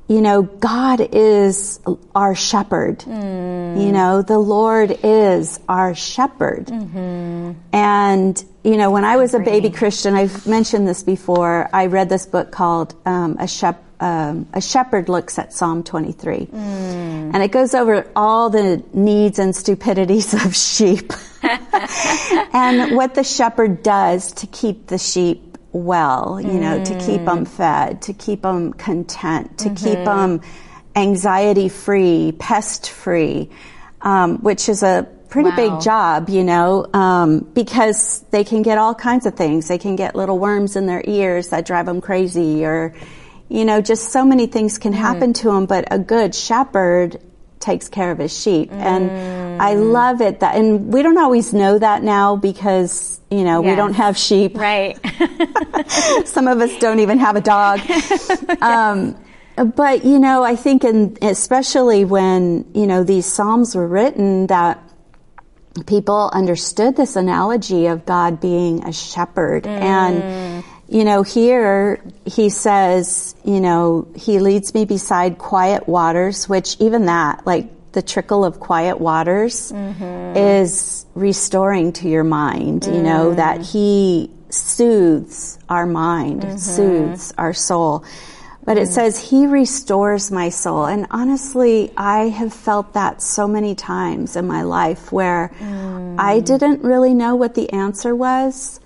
you 0.10 0.22
know, 0.22 0.42
God 0.42 1.08
is 1.13 1.80
our 2.16 2.34
shepherd. 2.34 3.00
Mm. 3.00 3.86
You 3.86 3.92
know, 3.92 4.24
the 4.24 4.39
Lord 4.39 4.98
is 5.04 5.60
our 5.70 5.94
shepherd. 5.94 6.66
Mm-hmm. 6.66 7.51
And, 7.72 8.46
you 8.63 8.78
know, 8.78 8.89
when 8.89 9.06
I 9.06 9.18
was 9.18 9.36
a 9.36 9.39
baby 9.39 9.70
Christian, 9.70 10.16
I've 10.16 10.48
mentioned 10.48 10.88
this 10.88 11.04
before, 11.04 11.70
I 11.72 11.86
read 11.86 12.10
this 12.10 12.25
book 12.25 12.51
called 12.51 12.96
um, 13.06 13.38
a, 13.39 13.48
Shep- 13.48 13.84
um, 14.00 14.48
a 14.51 14.62
Shepherd 14.62 15.10
Looks 15.10 15.38
at 15.38 15.54
Psalm 15.54 15.84
23. 15.84 16.48
Mm. 16.48 16.51
And 17.36 17.44
it 17.44 17.51
goes 17.51 17.75
over 17.75 18.10
all 18.16 18.50
the 18.50 18.84
needs 18.92 19.38
and 19.38 19.56
stupidities 19.56 20.34
of 20.34 20.56
sheep 20.56 21.13
and 21.44 22.96
what 22.96 23.13
the 23.13 23.24
shepherd 23.24 23.84
does 23.84 24.32
to 24.34 24.48
keep 24.48 24.88
the 24.88 24.98
sheep 24.98 25.49
well, 25.71 26.41
you 26.41 26.59
know, 26.59 26.83
to 26.83 26.93
keep 26.99 27.25
them 27.25 27.45
mm. 27.45 27.47
fed, 27.47 28.01
to 28.03 28.13
keep 28.13 28.41
them 28.41 28.73
content, 28.73 29.59
to 29.59 29.69
mm-hmm. 29.69 29.85
keep 29.85 30.05
them 30.05 30.41
anxiety 30.95 31.69
free, 31.69 32.33
pest 32.38 32.89
free, 32.89 33.49
um, 34.01 34.39
which 34.39 34.67
is 34.67 34.81
a 34.81 35.07
pretty 35.29 35.49
wow. 35.49 35.55
big 35.55 35.81
job, 35.81 36.29
you 36.29 36.43
know, 36.43 36.88
um, 36.93 37.41
because 37.53 38.25
they 38.31 38.43
can 38.43 38.63
get 38.63 38.79
all 38.79 38.95
kinds 38.95 39.27
of 39.27 39.35
things. 39.35 39.67
They 39.67 39.77
can 39.77 39.95
get 39.95 40.15
little 40.15 40.39
worms 40.39 40.75
in 40.75 40.88
their 40.88 41.03
ears 41.05 41.49
that 41.49 41.65
drive 41.65 41.85
them 41.85 42.01
crazy, 42.01 42.65
or, 42.65 42.95
you 43.47 43.63
know, 43.63 43.79
just 43.79 44.11
so 44.11 44.25
many 44.25 44.47
things 44.47 44.79
can 44.79 44.93
mm. 44.93 44.97
happen 44.97 45.33
to 45.33 45.51
them. 45.51 45.67
But 45.67 45.88
a 45.91 45.99
good 45.99 46.33
shepherd 46.33 47.21
takes 47.59 47.89
care 47.89 48.09
of 48.09 48.17
his 48.17 48.35
sheep. 48.35 48.71
Mm. 48.71 48.75
And 48.75 49.09
I 49.60 49.74
love 49.75 50.22
it 50.22 50.39
that, 50.39 50.56
and 50.56 50.92
we 50.92 51.01
don't 51.01 51.18
always 51.18 51.54
know 51.54 51.78
that 51.78 52.04
now 52.04 52.36
because, 52.36 53.20
you 53.30 53.44
know, 53.44 53.62
we 53.62 53.75
don't 53.75 53.94
have 53.94 54.18
sheep. 54.18 54.58
Right. 54.58 54.98
Some 56.25 56.48
of 56.48 56.62
us 56.62 56.78
don't 56.80 57.00
even 57.00 57.20
have 57.20 57.36
a 57.36 57.42
dog. 57.42 57.80
um, 58.62 59.18
but, 59.75 60.06
you 60.06 60.20
know, 60.20 60.44
I 60.44 60.56
think 60.56 60.84
in, 60.84 61.18
especially 61.22 62.06
when, 62.06 62.70
you 62.74 62.88
know, 62.88 63.04
these 63.04 63.25
Psalms 63.25 63.75
were 63.75 63.88
written 63.88 64.48
that 64.48 64.82
people 65.86 66.30
understood 66.34 66.96
this 66.96 67.16
analogy 67.16 67.88
of 67.88 68.06
God 68.06 68.39
being 68.39 68.86
a 68.86 68.94
shepherd. 68.94 69.68
And, 69.68 70.63
you 70.88 71.04
know, 71.04 71.24
here 71.24 72.01
he 72.25 72.50
says, 72.50 73.36
you 73.44 73.62
know, 73.62 74.08
he 74.16 74.39
leads 74.39 74.74
me 74.74 74.86
beside 74.86 75.38
quiet 75.38 75.88
waters, 75.88 76.50
which 76.50 76.78
even 76.80 77.06
that, 77.06 77.46
like 77.46 77.70
the 77.91 78.01
trickle 78.01 78.46
of 78.46 78.60
quiet 78.60 79.00
waters 79.00 79.72
mm-hmm. 79.72 80.38
is 80.38 81.05
restoring 81.15 81.91
to 81.93 82.08
your 82.08 82.24
mind, 82.24 82.86
you 82.86 83.01
know, 83.01 83.31
mm. 83.31 83.36
that 83.38 83.62
he 83.62 84.29
soothes 84.50 85.58
our 85.69 85.86
mind, 85.86 86.41
mm-hmm. 86.41 86.58
soothes 86.58 87.34
our 87.38 87.53
soul. 87.53 88.03
But 88.63 88.77
it 88.77 88.88
mm. 88.88 88.91
says, 88.91 89.17
He 89.17 89.48
restores 89.48 90.29
my 90.29 90.50
soul. 90.50 90.86
And 90.86 91.08
honestly, 91.10 91.91
I 91.98 92.29
have 92.29 92.53
felt 92.53 92.93
that 92.93 93.22
so 93.22 93.48
many 93.48 93.74
times 93.74 94.36
in 94.36 94.46
my 94.46 94.62
life 94.62 95.12
where 95.12 95.51
mm. 95.60 96.15
I 96.19 96.39
didn't 96.41 96.84
really 96.84 97.15
know 97.15 97.36
what 97.36 97.55
the 97.55 97.72
answer 97.74 98.15
was, 98.15 98.79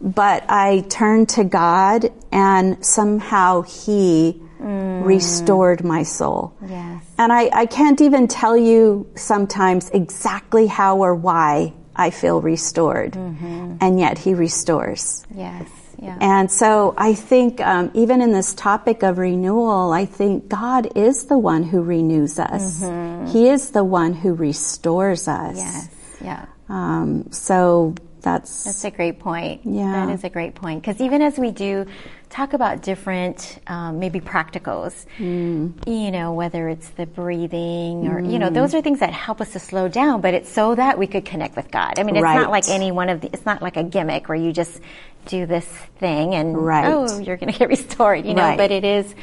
but 0.00 0.44
I 0.48 0.84
turned 0.88 1.30
to 1.30 1.44
God 1.44 2.12
and 2.30 2.84
somehow 2.84 3.62
He 3.62 4.40
restored 4.64 5.84
my 5.84 6.02
soul. 6.02 6.52
yes. 6.66 7.02
And 7.18 7.32
I, 7.32 7.50
I 7.52 7.66
can't 7.66 8.00
even 8.00 8.26
tell 8.28 8.56
you 8.56 9.06
sometimes 9.14 9.90
exactly 9.90 10.66
how 10.66 10.98
or 10.98 11.14
why 11.14 11.72
I 11.94 12.10
feel 12.10 12.40
restored. 12.40 13.14
And 13.16 14.00
yet 14.00 14.18
He 14.18 14.34
restores. 14.34 15.24
Yes. 15.34 15.68
Yeah. 16.02 16.18
And 16.20 16.50
so 16.50 16.92
I 16.98 17.14
think 17.14 17.60
um, 17.60 17.90
even 17.94 18.20
in 18.20 18.32
this 18.32 18.52
topic 18.54 19.02
of 19.02 19.18
renewal, 19.18 19.92
I 19.92 20.04
think 20.06 20.48
God 20.48 20.96
is 20.96 21.26
the 21.26 21.38
one 21.38 21.62
who 21.62 21.82
renews 21.82 22.38
us. 22.38 22.80
He 23.32 23.48
is 23.48 23.70
the 23.70 23.84
one 23.84 24.12
who 24.12 24.34
restores 24.34 25.28
us. 25.28 25.56
yes. 25.56 25.88
Yeah. 26.20 26.46
Um, 26.68 27.30
so 27.30 27.94
that's, 28.24 28.64
That's 28.64 28.84
a 28.84 28.90
great 28.90 29.20
point. 29.20 29.60
Yeah. 29.64 30.06
That 30.06 30.12
is 30.14 30.24
a 30.24 30.28
great 30.30 30.54
point. 30.56 30.82
Because 30.82 31.00
even 31.00 31.22
as 31.22 31.38
we 31.38 31.50
do 31.52 31.86
talk 32.30 32.52
about 32.54 32.82
different, 32.82 33.60
um, 33.68 34.00
maybe 34.00 34.18
practicals, 34.20 35.06
Mm. 35.18 35.74
you 35.86 36.10
know, 36.10 36.32
whether 36.32 36.68
it's 36.68 36.88
the 36.90 37.06
breathing 37.06 38.08
or, 38.08 38.18
you 38.20 38.38
know, 38.40 38.50
those 38.50 38.74
are 38.74 38.80
things 38.82 38.98
that 39.00 39.12
help 39.12 39.40
us 39.40 39.52
to 39.52 39.60
slow 39.60 39.86
down, 39.88 40.20
but 40.20 40.34
it's 40.34 40.50
so 40.50 40.74
that 40.74 40.98
we 40.98 41.06
could 41.06 41.24
connect 41.24 41.54
with 41.54 41.70
God. 41.70 41.98
I 41.98 42.02
mean, 42.02 42.16
it's 42.16 42.22
Right. 42.24 42.34
not 42.40 42.50
like 42.50 42.68
any 42.68 42.90
one 42.90 43.08
of 43.10 43.20
the, 43.20 43.28
it's 43.32 43.46
not 43.46 43.62
like 43.62 43.76
a 43.76 43.84
gimmick 43.84 44.28
where 44.28 44.36
you 44.36 44.52
just 44.52 44.80
do 45.26 45.46
this 45.46 45.66
thing 45.98 46.34
and, 46.34 46.56
Right. 46.56 46.86
oh, 46.86 47.18
you're 47.20 47.36
going 47.36 47.52
to 47.52 47.58
get 47.58 47.68
restored, 47.76 48.26
you 48.26 48.34
know, 48.34 48.42
Right. 48.42 48.58
but 48.58 48.70
it 48.72 48.84
is 48.84 49.14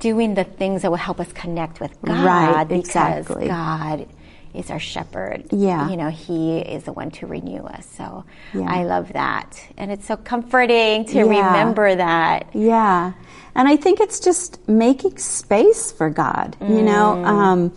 doing 0.00 0.34
the 0.34 0.44
things 0.44 0.82
that 0.82 0.90
will 0.90 0.98
help 0.98 1.20
us 1.20 1.32
connect 1.32 1.80
with 1.80 1.92
God 2.02 2.24
Right, 2.24 2.64
because 2.68 2.84
exactly. 3.28 3.48
God 3.48 4.06
is 4.54 4.70
our 4.70 4.80
shepherd. 4.80 5.44
Yeah. 5.52 5.88
You 5.90 5.96
know, 5.96 6.08
He 6.10 6.58
is 6.58 6.84
the 6.84 6.92
one 6.92 7.10
to 7.12 7.26
renew 7.26 7.62
us. 7.64 7.86
So 7.96 8.24
Yeah. 8.52 8.66
I 8.68 8.84
love 8.84 9.12
that. 9.12 9.60
And 9.76 9.90
it's 9.92 10.06
so 10.06 10.16
comforting 10.16 11.04
to 11.06 11.14
Yeah. 11.18 11.22
remember 11.22 11.94
that. 11.94 12.46
Yeah. 12.52 13.12
And 13.54 13.68
I 13.68 13.76
think 13.76 14.00
it's 14.00 14.20
just 14.20 14.66
making 14.68 15.18
space 15.18 15.92
for 15.92 16.08
God. 16.10 16.56
You 16.60 16.82
know, 16.82 17.24
um, 17.24 17.72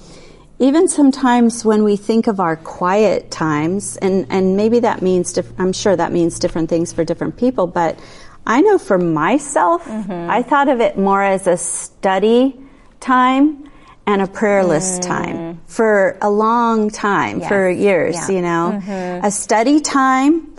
even 0.59 0.87
sometimes 0.87 1.65
when 1.65 1.83
we 1.83 1.95
think 1.95 2.27
of 2.27 2.39
our 2.39 2.55
quiet 2.55 3.31
times, 3.31 3.97
and, 3.97 4.25
and 4.29 4.55
maybe 4.55 4.79
that 4.81 5.01
means, 5.01 5.33
diff- 5.33 5.51
I'm 5.59 5.73
sure 5.73 5.95
that 5.95 6.11
means 6.11 6.39
different 6.39 6.69
things 6.69 6.93
for 6.93 7.03
different 7.03 7.37
people, 7.37 7.67
but 7.67 7.97
I 8.45 8.61
know 8.61 8.77
for 8.77 8.97
myself, 8.97 9.87
I 9.89 10.41
thought 10.43 10.69
of 10.69 10.79
it 10.79 10.97
more 10.97 11.23
as 11.23 11.47
a 11.47 11.57
study 11.57 12.59
time 12.99 13.69
and 14.05 14.21
a 14.21 14.27
prayerless 14.27 14.99
mm. 14.99 15.01
time 15.01 15.61
for 15.65 16.17
a 16.21 16.29
long 16.29 16.89
time, 16.89 17.39
Yes. 17.39 17.49
for 17.49 17.69
years, 17.69 18.15
Yeah. 18.15 18.35
you 18.35 18.41
know. 18.41 18.81
Mm-hmm. 18.81 19.25
A 19.25 19.31
study 19.31 19.79
time 19.79 20.53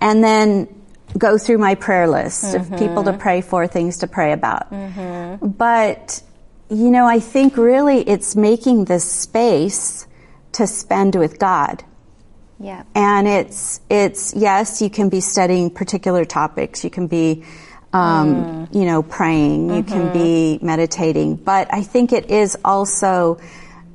and 0.00 0.22
then 0.22 0.68
go 1.16 1.38
through 1.38 1.58
my 1.58 1.74
prayer 1.74 2.06
list 2.06 2.54
of 2.54 2.62
mm-hmm. 2.62 2.76
people 2.76 3.04
to 3.04 3.12
pray 3.12 3.40
for, 3.40 3.66
things 3.66 3.98
to 3.98 4.06
pray 4.06 4.32
about. 4.32 4.70
Mm-hmm. 4.70 5.48
But, 5.48 6.22
you 6.68 6.90
know, 6.90 7.06
I 7.06 7.20
think 7.20 7.56
really 7.56 8.00
it's 8.08 8.36
making 8.36 8.84
this 8.84 9.10
space 9.10 10.06
to 10.52 10.66
spend 10.66 11.16
with 11.16 11.38
God. 11.38 11.82
Yeah. 12.58 12.84
And 12.94 13.26
it's, 13.26 13.80
it's, 13.88 14.34
yes, 14.34 14.82
you 14.82 14.90
can 14.90 15.08
be 15.08 15.20
studying 15.20 15.70
particular 15.70 16.24
topics. 16.24 16.84
You 16.84 16.90
can 16.90 17.06
be, 17.06 17.44
um, 17.92 18.66
mm. 18.68 18.74
you 18.74 18.84
know, 18.84 19.02
praying. 19.02 19.74
You 19.74 19.82
can 19.82 20.08
mm-hmm. 20.08 20.12
be 20.12 20.58
meditating. 20.62 21.36
But 21.36 21.72
I 21.72 21.82
think 21.82 22.12
it 22.12 22.30
is 22.30 22.56
also 22.64 23.40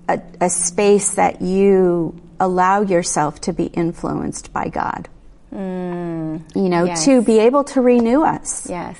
a, 0.07 0.21
a 0.41 0.49
space 0.49 1.15
that 1.15 1.41
you 1.41 2.19
allow 2.39 2.81
yourself 2.81 3.41
to 3.41 3.53
be 3.53 3.65
influenced 3.65 4.51
by 4.51 4.67
God. 4.67 5.07
Mm. 5.53 6.43
You 6.55 6.69
know, 6.69 6.85
Yes. 6.85 7.05
to 7.05 7.21
be 7.21 7.39
able 7.39 7.63
to 7.65 7.81
renew 7.81 8.23
us. 8.23 8.69
Yes. 8.69 8.99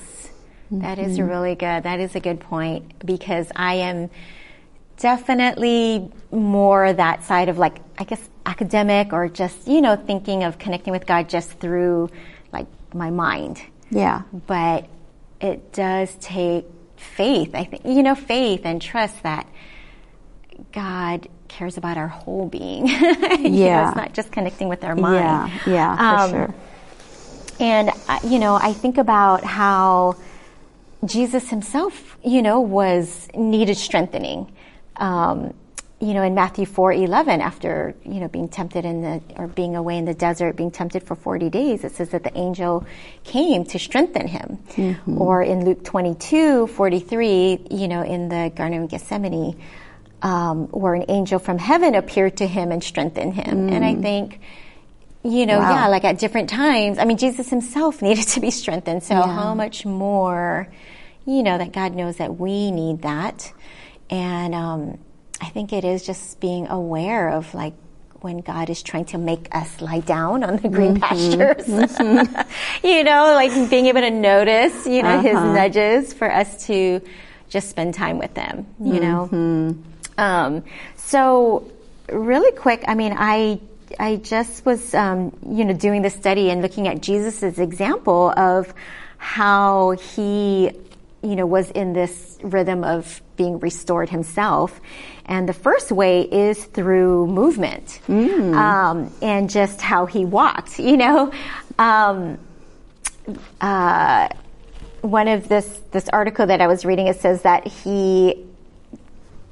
That 0.70 0.98
is 0.98 1.18
mm-hmm. 1.18 1.28
really 1.28 1.54
good. 1.54 1.84
That 1.84 2.00
is 2.00 2.16
a 2.16 2.20
good 2.20 2.40
point 2.40 3.06
because 3.06 3.46
I 3.54 3.74
am 3.74 4.10
definitely 4.96 6.10
more 6.32 6.92
that 6.92 7.22
side 7.24 7.48
of 7.48 7.58
like, 7.58 7.76
I 7.98 8.04
guess, 8.04 8.28
academic 8.46 9.12
or 9.12 9.28
just, 9.28 9.68
you 9.68 9.80
know, 9.80 9.96
thinking 9.96 10.42
of 10.42 10.58
connecting 10.58 10.92
with 10.92 11.06
God 11.06 11.28
just 11.28 11.52
through 11.60 12.10
like 12.52 12.66
my 12.94 13.10
mind. 13.10 13.60
Yeah. 13.90 14.22
but 14.46 14.86
it 15.40 15.72
does 15.72 16.14
take 16.20 16.64
faith. 16.96 17.54
I 17.54 17.64
think 17.64 17.84
you 17.84 18.02
know 18.02 18.14
faith 18.14 18.62
and 18.64 18.80
trust 18.80 19.22
that 19.22 19.46
God 20.72 21.28
cares 21.48 21.76
about 21.76 21.96
our 21.96 22.08
whole 22.08 22.46
being. 22.48 22.86
You 22.88 23.12
know, 23.18 23.28
Yeah. 23.38 23.88
it's 23.88 23.96
not 23.96 24.12
just 24.14 24.32
connecting 24.32 24.68
with 24.68 24.82
our 24.84 24.96
mind. 24.96 25.52
Yeah. 25.66 25.72
Yeah, 25.72 25.96
for 25.96 26.22
Um, 26.24 26.30
sure. 26.30 26.54
And 27.60 27.90
uh, 28.08 28.18
you 28.24 28.38
know, 28.38 28.54
I 28.56 28.72
think 28.72 28.98
about 28.98 29.44
how 29.44 30.16
Jesus 31.04 31.48
himself, 31.50 32.16
you 32.24 32.42
know, 32.42 32.60
was 32.60 33.28
needed 33.34 33.76
strengthening. 33.76 34.50
Um, 34.96 35.54
you 35.98 36.12
know, 36.12 36.22
in 36.22 36.34
Matthew 36.34 36.66
four 36.66 36.92
eleven, 36.92 37.40
after 37.40 37.94
you 38.04 38.20
know 38.20 38.28
being 38.28 38.48
tempted 38.48 38.84
in 38.84 39.00
the 39.00 39.22
or 39.36 39.46
being 39.46 39.76
away 39.76 39.96
in 39.96 40.04
the 40.04 40.12
desert, 40.14 40.54
being 40.56 40.70
tempted 40.70 41.02
for 41.04 41.14
forty 41.16 41.48
days, 41.48 41.84
it 41.84 41.92
says 41.92 42.10
that 42.10 42.22
the 42.22 42.36
angel 42.36 42.84
came 43.24 43.64
to 43.64 43.78
strengthen 43.78 44.26
him. 44.28 44.58
Or 45.18 45.42
in 45.42 45.64
Luke 45.64 45.84
twenty 45.84 46.14
two 46.14 46.66
forty 46.66 47.00
three, 47.00 47.60
you 47.70 47.88
know, 47.88 48.02
in 48.02 48.28
the 48.28 48.52
Garden 48.54 48.82
of 48.82 48.90
Gethsemane, 48.90 49.58
um, 50.20 50.66
where 50.68 50.92
an 50.94 51.06
angel 51.08 51.38
from 51.38 51.56
heaven 51.56 51.94
appeared 51.94 52.36
to 52.38 52.46
him 52.46 52.72
and 52.72 52.84
strengthened 52.84 53.32
him. 53.34 53.68
And 53.70 53.82
I 53.84 53.94
think, 53.94 54.40
you 55.24 55.46
know, 55.46 55.58
Wow. 55.60 55.70
yeah, 55.70 55.88
like 55.88 56.04
at 56.04 56.18
different 56.18 56.50
times. 56.50 56.98
I 56.98 57.06
mean, 57.06 57.16
Jesus 57.16 57.48
himself 57.48 58.02
needed 58.06 58.26
to 58.28 58.40
be 58.40 58.50
strengthened. 58.50 59.02
So 59.02 59.14
how 59.14 59.54
much 59.54 59.86
more, 59.86 60.68
you 61.24 61.42
know, 61.42 61.56
that 61.56 61.72
God 61.72 61.94
knows 61.94 62.18
that 62.18 62.36
we 62.38 62.70
need 62.70 63.00
that. 63.02 63.50
And 64.10 64.54
um, 64.54 64.98
I 65.40 65.46
think 65.46 65.72
it 65.72 65.84
is 65.84 66.04
just 66.04 66.40
being 66.40 66.66
aware 66.68 67.30
of 67.30 67.52
like 67.54 67.74
when 68.20 68.38
God 68.38 68.70
is 68.70 68.82
trying 68.82 69.04
to 69.06 69.18
make 69.18 69.54
us 69.54 69.80
lie 69.80 70.00
down 70.00 70.42
on 70.42 70.56
the 70.56 70.68
green 70.68 71.00
pastures. 71.00 71.68
you 72.82 73.04
know, 73.04 73.32
like 73.34 73.70
being 73.70 73.86
able 73.86 74.00
to 74.00 74.10
notice, 74.10 74.86
you 74.86 75.02
know, 75.02 75.20
his 75.20 75.34
nudges 75.34 76.12
for 76.12 76.30
us 76.30 76.66
to 76.66 77.00
just 77.48 77.70
spend 77.70 77.94
time 77.94 78.18
with 78.18 78.34
them, 78.34 78.66
you 78.80 79.00
know. 79.00 79.76
Um, 80.18 80.64
so 80.96 81.70
really 82.10 82.56
quick, 82.56 82.84
I 82.88 82.94
mean, 82.94 83.14
I 83.16 83.60
I 83.98 84.16
just 84.16 84.66
was 84.66 84.94
um, 84.94 85.36
you 85.48 85.64
know 85.64 85.74
doing 85.74 86.02
the 86.02 86.10
study 86.10 86.50
and 86.50 86.62
looking 86.62 86.88
at 86.88 87.00
Jesus's 87.00 87.58
example 87.58 88.32
of 88.36 88.72
how 89.18 89.92
he 89.92 90.72
you 91.26 91.36
know 91.36 91.46
was 91.46 91.70
in 91.70 91.92
this 91.92 92.38
rhythm 92.42 92.84
of 92.84 93.20
being 93.36 93.58
restored 93.58 94.08
himself, 94.08 94.80
and 95.26 95.48
the 95.48 95.52
first 95.52 95.92
way 95.92 96.22
is 96.22 96.64
through 96.64 97.26
movement 97.26 98.00
um, 98.54 99.12
and 99.20 99.50
just 99.50 99.80
how 99.80 100.06
he 100.06 100.24
walked. 100.24 100.78
You 100.78 100.96
know. 100.96 101.32
Um, 101.78 102.38
uh, 103.60 104.28
one 105.02 105.28
of 105.28 105.48
this 105.48 105.66
this 105.90 106.08
article 106.08 106.46
that 106.46 106.60
I 106.60 106.66
was 106.66 106.84
reading, 106.84 107.06
it 107.06 107.20
says 107.20 107.42
that 107.42 107.66
he 107.66 108.46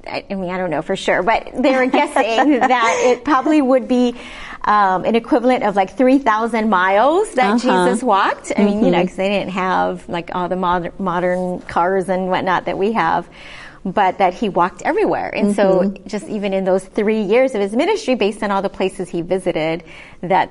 I 0.06 0.24
I 0.30 0.34
mean, 0.34 0.50
I 0.50 0.58
don't 0.58 0.70
know 0.70 0.82
for 0.82 0.96
sure, 0.96 1.22
but 1.22 1.50
they 1.54 1.74
were 1.74 1.86
guessing 2.00 2.58
that 2.60 3.02
it 3.04 3.24
probably 3.24 3.60
would 3.60 3.88
be 3.88 4.14
um, 4.64 5.04
an 5.04 5.14
equivalent 5.14 5.62
of 5.62 5.76
like 5.76 5.96
3,000 5.96 6.70
miles 6.70 7.32
that 7.34 7.54
uh-huh. 7.54 7.86
Jesus 7.86 8.02
walked. 8.02 8.52
I 8.56 8.64
mean, 8.64 8.84
you 8.84 8.90
know, 8.90 8.98
mm-hmm. 8.98 9.02
because 9.02 9.16
they 9.16 9.28
didn't 9.28 9.52
have 9.52 10.08
like 10.08 10.34
all 10.34 10.48
the 10.48 10.56
modern, 10.56 10.92
modern 10.98 11.60
cars 11.60 12.08
and 12.08 12.28
whatnot 12.28 12.64
that 12.66 12.78
we 12.78 12.92
have. 12.92 13.28
but 13.84 14.16
that 14.16 14.32
he 14.32 14.48
walked 14.48 14.80
everywhere. 14.82 15.28
And 15.28 15.54
so 15.54 15.80
mm-hmm. 15.80 16.08
just 16.08 16.26
even 16.28 16.54
in 16.54 16.64
those 16.64 16.82
three 16.84 17.20
years 17.22 17.54
of 17.54 17.60
his 17.60 17.72
ministry, 17.76 18.14
based 18.14 18.42
on 18.42 18.50
all 18.50 18.62
the 18.62 18.70
places 18.70 19.10
he 19.10 19.20
visited, 19.20 19.84
that 20.22 20.50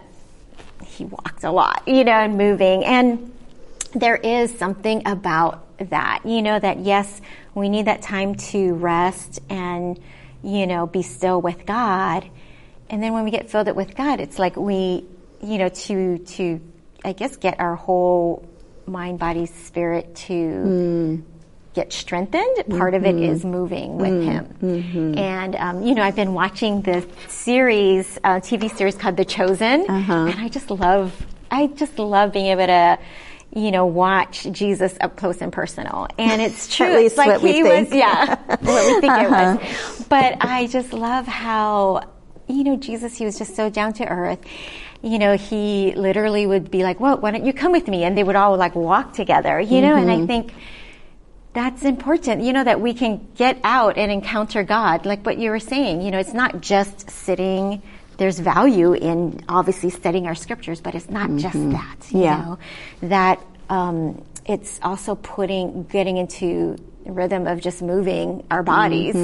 he 0.86 1.05
walked 1.05 1.43
a 1.43 1.51
lot, 1.51 1.82
you 1.88 2.03
know, 2.03 2.12
and 2.12 2.38
moving. 2.38 2.86
And 2.86 3.34
there 3.96 4.15
is 4.15 4.55
something 4.58 5.08
about 5.08 5.65
that, 5.79 6.22
you 6.25 6.43
know, 6.43 6.60
that 6.60 6.79
yes, 6.79 7.22
we 7.55 7.70
need 7.70 7.86
that 7.86 8.03
time 8.03 8.36
to 8.36 8.74
rest 8.75 9.39
and, 9.50 10.00
you 10.43 10.67
know, 10.67 10.86
be 10.86 11.01
still 11.01 11.41
with 11.41 11.65
God. 11.65 12.29
And 12.89 13.01
then 13.01 13.13
when 13.13 13.23
we 13.23 13.31
get 13.31 13.49
filled 13.49 13.67
up 13.67 13.75
with 13.75 13.95
God, 13.95 14.19
it's 14.19 14.37
like 14.37 14.55
we, 14.55 15.05
you 15.41 15.57
know, 15.57 15.69
to, 15.69 16.17
to, 16.17 16.61
I 17.03 17.13
guess, 17.13 17.37
get 17.37 17.59
our 17.59 17.75
whole 17.75 18.47
mind, 18.85 19.19
body, 19.19 19.45
spirit 19.45 20.15
to 20.15 20.33
mm. 20.33 21.23
get 21.73 21.93
strengthened. 21.93 22.63
Part 22.69 22.93
of 22.93 23.05
it 23.05 23.15
mm-hmm. 23.15 23.31
is 23.31 23.45
moving 23.45 23.97
with 23.97 24.11
mm-hmm. 24.11 24.29
Him. 24.29 24.57
Mm-hmm. 24.61 25.17
And, 25.17 25.55
um, 25.55 25.83
you 25.83 25.95
know, 25.95 26.03
I've 26.03 26.15
been 26.15 26.33
watching 26.33 26.81
this 26.81 27.05
series, 27.27 28.17
uh, 28.23 28.35
TV 28.35 28.75
series 28.75 28.95
called 28.95 29.17
The 29.17 29.25
Chosen. 29.25 29.89
Uh-huh. 29.89 30.13
And 30.13 30.39
I 30.39 30.49
just 30.49 30.69
love, 30.69 31.25
I 31.49 31.67
just 31.67 31.99
love 31.99 32.33
being 32.33 32.47
able 32.47 32.67
to, 32.67 32.99
you 33.55 33.71
know, 33.71 33.85
watch 33.85 34.47
Jesus 34.51 34.95
up 34.99 35.15
close 35.15 35.41
and 35.41 35.53
personal. 35.53 36.07
And 36.17 36.41
it's 36.41 36.67
true. 36.75 36.87
At 36.87 36.95
least 36.95 37.13
it's 37.13 37.17
like 37.17 37.27
what 37.27 37.41
we 37.41 37.53
he 37.53 37.63
think. 37.63 37.89
was, 37.89 37.97
yeah, 37.97 38.35
what 38.47 38.61
we 38.61 39.01
think 39.01 39.13
it 39.13 39.29
was. 39.29 39.57
Uh-huh. 39.57 40.03
But 40.09 40.37
I 40.41 40.67
just 40.67 40.93
love 40.93 41.27
how, 41.27 42.12
you 42.47 42.63
know, 42.63 42.75
Jesus, 42.75 43.17
he 43.17 43.25
was 43.25 43.38
just 43.38 43.55
so 43.55 43.69
down 43.69 43.93
to 43.93 44.07
earth. 44.07 44.39
You 45.01 45.19
know, 45.19 45.35
he 45.35 45.93
literally 45.95 46.45
would 46.47 46.71
be 46.71 46.83
like, 46.83 47.00
well, 47.00 47.17
why 47.17 47.31
don't 47.31 47.45
you 47.45 47.53
come 47.53 47.71
with 47.71 47.88
me? 47.88 48.03
And 48.03 48.17
they 48.17 48.23
would 48.23 48.35
all 48.35 48.55
like 48.57 48.75
walk 48.75 49.13
together, 49.13 49.59
you 49.59 49.81
know, 49.81 49.95
and 49.95 50.09
I 50.09 50.25
think, 50.25 50.53
that's 51.53 51.83
important, 51.83 52.41
you 52.41 52.51
know, 52.51 52.63
that 52.63 52.81
we 52.81 52.95
can 52.95 53.27
get 53.35 53.59
out 53.63 53.95
and 53.97 54.12
encounter 54.12 54.63
God, 54.63 55.05
like 55.05 55.23
what 55.23 55.38
you 55.38 55.51
were 55.51 55.59
saying. 55.59 56.01
You 56.01 56.09
know, 56.09 56.17
it's 56.17 56.33
not 56.33 56.62
just 56.62 57.09
sitting. 57.12 57.83
There's 58.17 58.39
value 58.39 58.93
in 58.93 59.43
obviously 59.47 59.91
studying 59.91 60.25
our 60.25 60.33
scriptures, 60.33 60.81
but 60.81 60.95
it's 60.95 61.09
not 61.09 61.35
just 61.35 61.53
that. 61.71 62.12
You 62.12 62.21
Yeah. 62.21 62.41
know, 62.41 62.59
that 63.03 63.39
um, 63.69 64.23
it's 64.47 64.79
also 64.81 65.13
putting, 65.15 65.83
getting 65.83 66.17
into 66.17 66.75
rhythm 67.05 67.48
of 67.48 67.62
just 67.62 67.81
moving 67.81 68.45
our 68.50 68.63
bodies, 68.63 69.15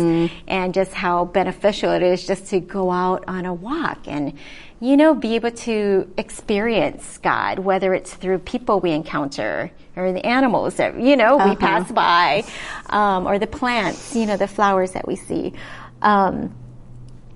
and 0.48 0.74
just 0.74 0.93
how 0.93 1.25
beneficial 1.25 1.91
it 1.91 2.03
is 2.03 2.25
just 2.25 2.48
to 2.48 2.59
go 2.59 2.91
out 2.91 3.24
on 3.27 3.45
a 3.45 3.53
walk 3.53 4.07
and 4.07 4.38
you 4.81 4.95
know, 4.95 5.13
be 5.13 5.36
able 5.36 5.51
to 5.51 6.09
experience 6.17 7.17
God, 7.17 7.59
whether 7.59 7.93
it's 7.93 8.13
through 8.13 8.39
people 8.39 8.79
we 8.79 8.91
encounter 8.91 9.71
or 9.95 10.13
the 10.13 10.25
animals 10.25 10.75
that, 10.75 10.98
you 10.98 11.17
know, 11.17 11.36
we 11.36 11.55
pass 11.57 11.91
by, 11.91 12.45
um, 12.89 13.27
or 13.27 13.38
the 13.38 13.48
plants, 13.48 14.15
you 14.15 14.25
know, 14.25 14.38
the 14.38 14.48
flowers 14.48 14.93
that 14.93 15.05
we 15.05 15.17
see. 15.17 15.51
Um, 16.01 16.55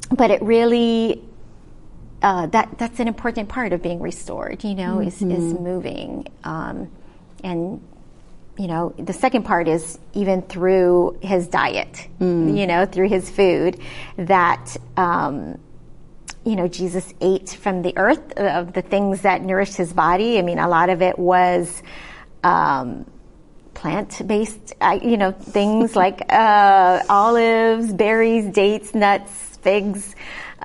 but 0.09 0.31
it 0.31 0.41
really, 0.41 1.21
uh, 2.21 2.47
that, 2.47 2.77
that's 2.77 3.01
an 3.01 3.09
important 3.09 3.49
part 3.49 3.73
of 3.73 3.81
being 3.81 3.99
restored, 3.99 4.63
you 4.63 4.75
know, 4.75 5.01
is, 5.01 5.21
is 5.21 5.53
moving. 5.53 6.27
Um, 6.45 6.89
and, 7.43 7.81
you 8.57 8.67
know, 8.67 8.93
the 8.97 9.13
second 9.13 9.43
part 9.43 9.67
is 9.67 9.97
even 10.13 10.41
through 10.43 11.17
his 11.21 11.47
diet, 11.47 12.07
you 12.55 12.67
know, 12.67 12.85
through 12.85 13.09
his 13.09 13.29
food, 13.29 13.79
that, 14.17 14.77
um, 14.95 15.57
you 16.45 16.55
know, 16.55 16.67
Jesus 16.67 17.13
ate 17.19 17.49
from 17.49 17.81
the 17.81 17.97
earth 17.97 18.33
of 18.37 18.73
the 18.73 18.81
things 18.81 19.21
that 19.21 19.41
nourished 19.41 19.75
his 19.75 19.91
body. 19.91 20.37
I 20.37 20.43
mean, 20.43 20.59
a 20.59 20.67
lot 20.67 20.89
of 20.89 21.01
it 21.01 21.17
was 21.17 21.81
um, 22.43 23.09
plant-based, 23.73 24.73
uh, 24.81 24.99
you 25.01 25.17
know, 25.17 25.31
things 25.31 25.95
like 26.03 26.21
uh, 26.31 27.01
olives, 27.09 27.91
berries, 27.91 28.45
dates, 28.53 28.93
nuts, 28.93 29.57
figs. 29.61 30.15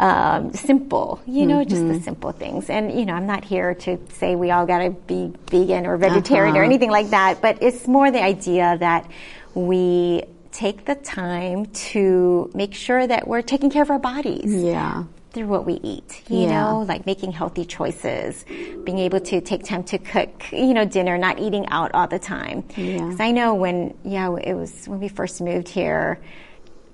Um, 0.00 0.52
simple, 0.52 1.21
you 1.26 1.45
know, 1.45 1.64
just 1.64 1.88
the 1.88 1.99
simple 2.00 2.31
things. 2.31 2.71
And 2.71 2.93
you 2.97 3.05
know, 3.05 3.14
I'm 3.14 3.26
not 3.26 3.45
here 3.45 3.75
to 3.75 3.99
say 4.12 4.37
we 4.37 4.52
all 4.52 4.64
got 4.64 4.78
to 4.78 4.90
be 4.90 5.33
vegan 5.50 5.87
or 5.87 5.97
vegetarian 5.97 6.55
or 6.55 6.61
Uh-huh. 6.61 6.67
anything 6.67 6.90
like 6.90 7.11
that, 7.11 7.40
but 7.43 7.59
it's 7.62 7.88
more 7.88 8.09
the 8.12 8.23
idea 8.23 8.76
that 8.78 9.11
we 9.57 10.23
take 10.52 10.85
the 10.85 10.95
time 10.95 11.67
to 11.91 12.49
make 12.54 12.75
sure 12.75 13.04
that 13.08 13.26
we're 13.26 13.43
taking 13.43 13.71
care 13.71 13.82
of 13.82 13.91
our 13.91 13.99
bodies 13.99 14.54
Yeah. 14.54 15.02
through 15.32 15.49
what 15.49 15.67
we 15.67 15.75
eat, 15.82 16.23
you 16.28 16.43
Yeah. 16.43 16.50
know, 16.54 16.84
like 16.87 17.04
making 17.04 17.32
healthy 17.32 17.65
choices, 17.65 18.45
being 18.84 18.99
able 19.00 19.19
to 19.21 19.41
take 19.41 19.65
time 19.65 19.82
to 19.84 19.99
cook, 19.99 20.45
you 20.52 20.75
know, 20.75 20.84
dinner, 20.84 21.19
not 21.19 21.41
eating 21.41 21.67
out 21.71 21.91
all 21.93 22.06
the 22.06 22.21
time. 22.21 22.63
Yeah. 22.76 22.99
'Cause 23.11 23.19
I 23.21 23.32
know 23.32 23.52
when, 23.54 23.95
yeah, 24.04 24.32
it 24.37 24.54
was 24.54 24.87
when 24.87 25.00
we 25.00 25.08
first 25.08 25.41
moved 25.43 25.69
here, 25.69 26.21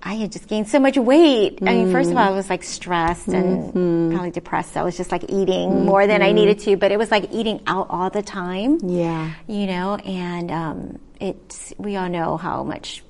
I 0.07 0.15
had 0.15 0.33
just 0.33 0.49
gained 0.49 0.69
so 0.69 0.79
much 0.79 0.99
weight. 0.99 1.61
I 1.63 1.73
mean, 1.77 1.91
first 1.91 2.11
of 2.11 2.17
all, 2.19 2.23
I 2.23 2.31
was 2.31 2.51
like 2.51 2.63
stressed 2.63 3.29
and 3.29 3.73
Mm-hmm. 3.73 4.11
probably 4.13 4.31
depressed. 4.33 4.77
I 4.77 4.83
was 4.83 4.97
just 4.97 5.11
like 5.11 5.25
eating 5.31 5.85
more 5.87 6.07
than 6.07 6.21
I 6.23 6.33
needed 6.33 6.59
to, 6.61 6.77
but 6.77 6.93
it 6.93 6.99
was 6.99 7.11
like 7.11 7.33
eating 7.33 7.63
out 7.67 7.87
all 7.89 8.11
the 8.11 8.21
time. 8.23 8.79
Yeah. 8.83 9.33
You 9.47 9.67
know, 9.67 9.97
and 9.97 10.51
um, 10.51 10.99
it's, 11.21 11.73
we 11.79 11.97
all 11.97 12.11
know 12.11 12.37
how 12.37 12.63
much 12.65 13.03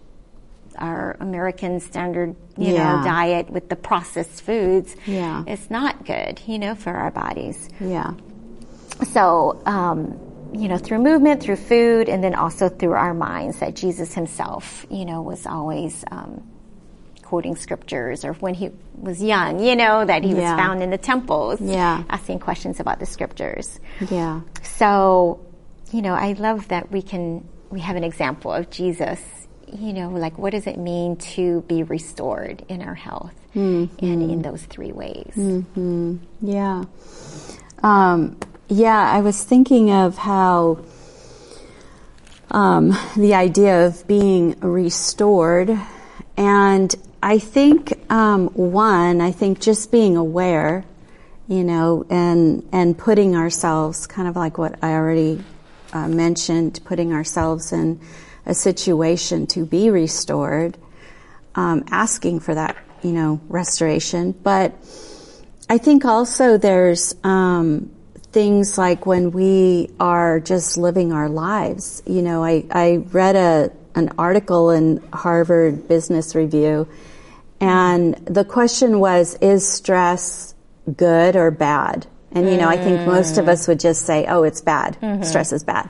our 0.78 1.16
American 1.20 1.80
standard, 1.80 2.36
you 2.56 2.74
Yeah. 2.74 2.98
know, 2.98 3.04
diet 3.04 3.50
with 3.50 3.68
the 3.68 3.76
processed 3.76 4.42
foods 4.42 4.94
Yeah. 5.06 5.44
it's 5.46 5.70
not 5.70 6.04
good, 6.06 6.40
you 6.46 6.58
know, 6.60 6.74
for 6.76 6.92
our 6.92 7.10
bodies. 7.10 7.68
Yeah. 7.80 8.14
So, 9.12 9.60
um, 9.66 10.18
you 10.52 10.68
know, 10.68 10.78
through 10.78 10.98
movement, 11.00 11.42
through 11.42 11.56
food, 11.56 12.08
and 12.08 12.22
then 12.22 12.34
also 12.36 12.68
through 12.68 12.92
our 12.92 13.14
minds, 13.14 13.58
that 13.58 13.74
Jesus 13.74 14.14
himself, 14.14 14.86
you 14.90 15.04
know, 15.04 15.20
was 15.22 15.46
always 15.46 16.04
um, 16.12 16.42
quoting 17.24 17.56
scriptures, 17.56 18.24
or 18.24 18.32
when 18.34 18.54
he 18.54 18.70
was 18.96 19.22
young, 19.22 19.58
you 19.58 19.74
know, 19.74 20.04
that 20.04 20.22
he 20.22 20.30
Yeah. 20.30 20.36
was 20.52 20.60
found 20.62 20.82
in 20.82 20.90
the 20.90 20.98
temples, 20.98 21.60
Yeah. 21.60 22.02
asking 22.08 22.38
questions 22.38 22.78
about 22.80 22.98
the 23.00 23.06
scriptures. 23.06 23.80
Yeah. 24.10 24.40
So, 24.62 25.40
you 25.92 26.02
know, 26.02 26.14
I 26.14 26.32
love 26.38 26.68
that 26.68 26.92
we 26.92 27.02
can 27.02 27.44
we 27.70 27.80
have 27.80 27.96
an 27.96 28.04
example 28.04 28.52
of 28.52 28.70
Jesus. 28.70 29.20
You 29.72 29.92
know, 29.92 30.08
like 30.10 30.38
what 30.38 30.52
does 30.52 30.66
it 30.68 30.78
mean 30.78 31.16
to 31.34 31.62
be 31.62 31.82
restored 31.82 32.64
in 32.68 32.80
our 32.82 32.94
health, 32.94 33.34
and 33.54 33.90
in 34.02 34.42
those 34.42 34.62
three 34.62 34.92
ways. 34.92 35.32
Yeah. 36.40 36.84
Um, 37.82 38.36
yeah, 38.68 39.00
I 39.16 39.20
was 39.20 39.42
thinking 39.42 39.90
of 39.90 40.16
how 40.18 40.78
um, 42.50 42.96
the 43.16 43.34
idea 43.34 43.86
of 43.86 44.06
being 44.06 44.54
restored, 44.60 45.76
and 46.36 46.94
I 47.24 47.38
think 47.38 48.12
um, 48.12 48.48
one, 48.48 49.22
I 49.22 49.30
think 49.30 49.58
just 49.58 49.90
being 49.90 50.18
aware, 50.18 50.84
you 51.48 51.64
know, 51.64 52.04
and 52.10 52.68
and 52.70 52.98
putting 52.98 53.34
ourselves, 53.34 54.06
kind 54.06 54.28
of 54.28 54.36
like 54.36 54.58
what 54.58 54.84
I 54.84 54.92
already 54.92 55.42
uh, 55.94 56.06
mentioned, 56.06 56.80
putting 56.84 57.14
ourselves 57.14 57.72
in 57.72 57.98
a 58.44 58.52
situation 58.52 59.46
to 59.48 59.64
be 59.64 59.88
restored, 59.88 60.76
um, 61.54 61.84
asking 61.90 62.40
for 62.40 62.54
that, 62.54 62.76
you 63.02 63.12
know, 63.12 63.40
restoration, 63.48 64.32
but. 64.32 64.74
I 65.66 65.78
think 65.78 66.04
also 66.04 66.58
there's 66.58 67.14
um, 67.24 67.90
things 68.32 68.76
like 68.76 69.06
when 69.06 69.30
we 69.30 69.88
are 69.98 70.38
just 70.38 70.76
living 70.76 71.10
our 71.14 71.30
lives. 71.30 72.02
You 72.04 72.20
know, 72.20 72.44
I, 72.44 72.66
I 72.70 72.96
read 72.96 73.34
a 73.34 73.72
an 73.94 74.10
article 74.18 74.70
in 74.70 75.02
Harvard 75.12 75.88
Business 75.88 76.34
Review, 76.34 76.86
and 77.64 78.14
the 78.26 78.44
question 78.44 79.00
was, 79.00 79.36
is 79.40 79.66
stress 79.66 80.54
good 80.96 81.36
or 81.36 81.50
bad? 81.50 82.06
And 82.32 82.50
you 82.50 82.56
know, 82.56 82.68
I 82.68 82.76
think 82.76 83.06
most 83.06 83.38
of 83.38 83.46
us 83.48 83.68
would 83.68 83.78
just 83.78 84.02
say, 84.04 84.26
"Oh, 84.26 84.42
it's 84.42 84.60
bad. 84.60 84.96
Stress 85.24 85.52
is 85.52 85.62
bad." 85.62 85.88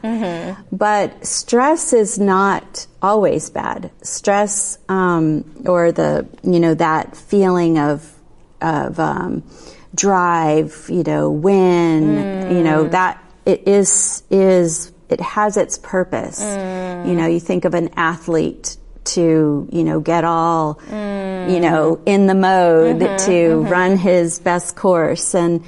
But 0.70 1.24
stress 1.24 1.94
is 1.94 2.18
not 2.18 2.86
always 3.00 3.48
bad. 3.48 3.90
Stress, 4.02 4.76
um, 4.90 5.44
or 5.64 5.90
the 5.90 6.26
you 6.42 6.60
know 6.60 6.74
that 6.74 7.16
feeling 7.16 7.78
of 7.78 8.12
of 8.60 9.00
um, 9.00 9.42
drive, 9.94 10.86
you 10.90 11.02
know, 11.02 11.30
win, 11.30 12.54
you 12.56 12.62
know, 12.62 12.88
that 12.88 13.24
it 13.46 13.66
is 13.66 14.22
is 14.28 14.92
it 15.08 15.20
has 15.22 15.56
its 15.56 15.78
purpose. 15.78 16.40
You 17.08 17.14
know, 17.14 17.26
you 17.26 17.40
think 17.40 17.64
of 17.64 17.72
an 17.74 17.88
athlete 17.96 18.76
to 19.04 19.68
you 19.70 19.84
know 19.84 20.00
get 20.00 20.24
all 20.24 20.80
you 20.90 21.60
know 21.60 21.96
mm. 21.96 22.02
in 22.06 22.26
the 22.26 22.34
mode 22.34 22.96
mm-hmm, 22.96 23.16
to 23.26 23.32
mm-hmm. 23.32 23.68
run 23.68 23.96
his 23.96 24.38
best 24.38 24.76
course 24.76 25.34
and 25.34 25.62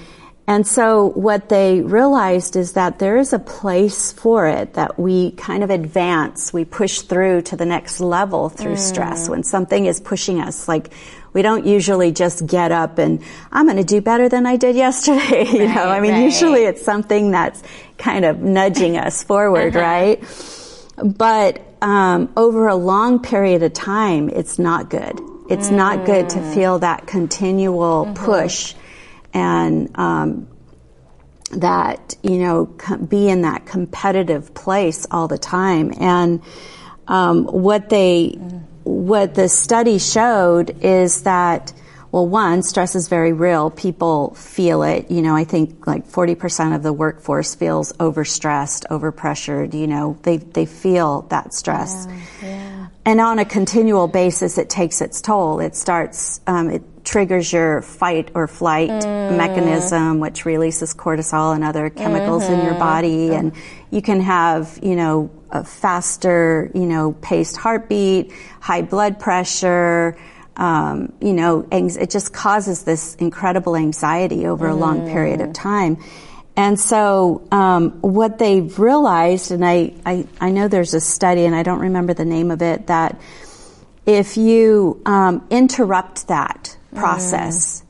and 0.49 0.65
so 0.65 1.07
what 1.07 1.49
they 1.49 1.81
realized 1.81 2.55
is 2.55 2.75
that 2.75 3.01
there 3.01 3.17
is 3.17 3.33
a 3.33 3.39
place 3.39 4.13
for 4.13 4.47
it 4.47 4.75
that 4.75 4.97
we 4.97 5.33
kind 5.33 5.65
of 5.65 5.71
advance, 5.71 6.53
we 6.53 6.65
push 6.65 7.01
through 7.01 7.43
to 7.43 7.57
the 7.57 7.67
next 7.67 7.99
level 7.99 8.49
through 8.49 8.75
mm. 8.75 8.79
stress 8.79 9.29
when 9.29 9.43
something 9.43 9.87
is 9.87 9.99
pushing 9.99 10.41
us. 10.41 10.69
Like 10.69 10.93
we 11.33 11.43
don't 11.43 11.67
usually 11.67 12.13
just 12.13 12.47
get 12.47 12.71
up 12.71 12.99
and 12.99 13.25
I'm 13.51 13.67
going 13.67 13.77
to 13.79 13.85
do 13.85 14.01
better 14.01 14.29
than 14.29 14.47
I 14.47 14.57
did 14.57 14.77
yesterday. 14.77 15.47
you 15.53 15.67
know, 15.67 15.89
I 15.89 15.99
mean, 15.99 16.13
right. 16.13 16.23
usually 16.23 16.63
it's 16.65 16.83
something 16.83 17.33
that's 17.33 17.61
kind 17.99 18.25
of 18.25 18.39
nudging 18.39 18.97
us 18.97 19.25
forward, 19.25 19.77
uh-huh. 19.77 19.85
right? 19.85 20.25
But 20.97 21.61
um, 21.83 22.33
over 22.37 22.69
a 22.69 22.75
long 22.75 23.21
period 23.21 23.63
of 23.63 23.73
time, 23.73 24.29
it's 24.29 24.59
not 24.59 24.91
good. 24.91 25.21
It's 25.49 25.69
mm. 25.69 25.77
not 25.77 26.07
good 26.07 26.31
to 26.31 26.55
feel 26.55 26.81
that 26.81 27.07
continual 27.07 28.07
mm-hmm. 28.07 28.25
push 28.25 28.75
and 29.33 29.97
um, 29.97 30.49
that 31.53 32.17
you 32.23 32.39
know 32.39 32.67
be 33.09 33.29
in 33.29 33.43
that 33.43 33.67
competitive 33.67 34.55
place 34.55 35.07
all 35.11 35.29
the 35.29 35.39
time. 35.39 35.93
And 35.99 36.43
um, 37.07 37.45
what 37.45 37.89
they 37.89 38.31
mm. 38.31 38.63
what 38.85 39.35
the 39.35 39.49
study 39.49 39.99
showed 39.99 40.83
is 40.83 41.23
that 41.23 41.73
well, 42.17 42.27
one, 42.27 42.63
stress 42.63 42.95
is 42.95 43.09
very 43.09 43.35
real. 43.35 43.69
People 43.69 44.33
feel 44.37 44.83
it. 44.85 45.11
You 45.11 45.21
know, 45.21 45.37
I 45.37 45.45
think 45.45 45.87
like 45.87 46.09
40% 46.09 46.75
of 46.75 46.83
the 46.83 46.91
workforce 46.91 47.55
feels 47.55 47.93
overstressed, 47.93 48.87
overpressured. 48.87 49.75
You 49.75 49.87
know, 49.87 50.19
they, 50.23 50.39
they 50.39 50.65
feel 50.65 51.27
that 51.29 51.53
stress. 51.53 52.07
Yeah, 52.09 52.49
yeah. 52.49 52.87
And 53.05 53.21
on 53.21 53.39
a 53.39 53.45
continual 53.45 54.09
basis, 54.09 54.57
it 54.57 54.71
takes 54.71 55.03
its 55.03 55.21
toll. 55.21 55.61
It 55.61 55.77
starts, 55.77 56.41
um, 56.47 56.71
it 56.71 57.05
triggers 57.05 57.53
your 57.53 57.83
fight 57.83 58.31
or 58.35 58.49
flight 58.49 58.89
mm. 58.89 59.37
mechanism, 59.37 60.19
which 60.19 60.47
releases 60.47 60.95
cortisol 60.95 61.55
and 61.55 61.65
other 61.65 61.91
chemicals 61.91 62.45
mm-hmm. 62.45 62.55
in 62.55 62.61
your 62.61 62.71
mm-hmm. 62.71 62.79
body. 62.79 63.35
And 63.35 63.53
you 63.91 64.01
can 64.01 64.23
have, 64.23 64.81
you 64.83 64.97
know, 64.97 65.31
a 65.51 65.65
faster, 65.65 66.71
you 66.75 66.87
know, 66.87 67.13
paced 67.13 67.59
heartbeat, 67.59 68.33
high 68.59 68.81
blood 68.81 69.21
pressure, 69.21 70.17
um, 70.57 71.13
you 71.21 71.35
know, 71.35 71.67
it 71.71 72.11
just 72.11 72.33
causes 72.33 72.83
this 72.83 73.15
incredible 73.17 73.77
anxiety 73.77 74.47
over 74.47 74.67
mm. 74.69 74.73
a 74.73 74.75
long 74.75 75.07
period 75.09 75.41
of 75.41 75.53
time. 75.53 76.03
And 76.57 76.81
so, 76.81 77.47
um, 77.53 78.01
what 78.01 78.39
they've 78.39 78.79
realized, 78.79 79.51
and 79.51 79.63
I, 79.63 79.93
I, 80.07 80.27
I, 80.41 80.51
know 80.51 80.69
there's 80.69 80.95
a 80.95 81.01
study, 81.01 81.45
and 81.45 81.55
I 81.55 81.63
don't 81.63 81.81
remember 81.81 82.15
the 82.15 82.25
name 82.25 82.51
of 82.51 82.63
it, 82.63 82.87
that 82.87 83.21
if 84.07 84.39
you 84.39 85.03
um, 85.05 85.47
interrupt 85.51 86.29
that 86.29 86.75
process, 86.95 87.85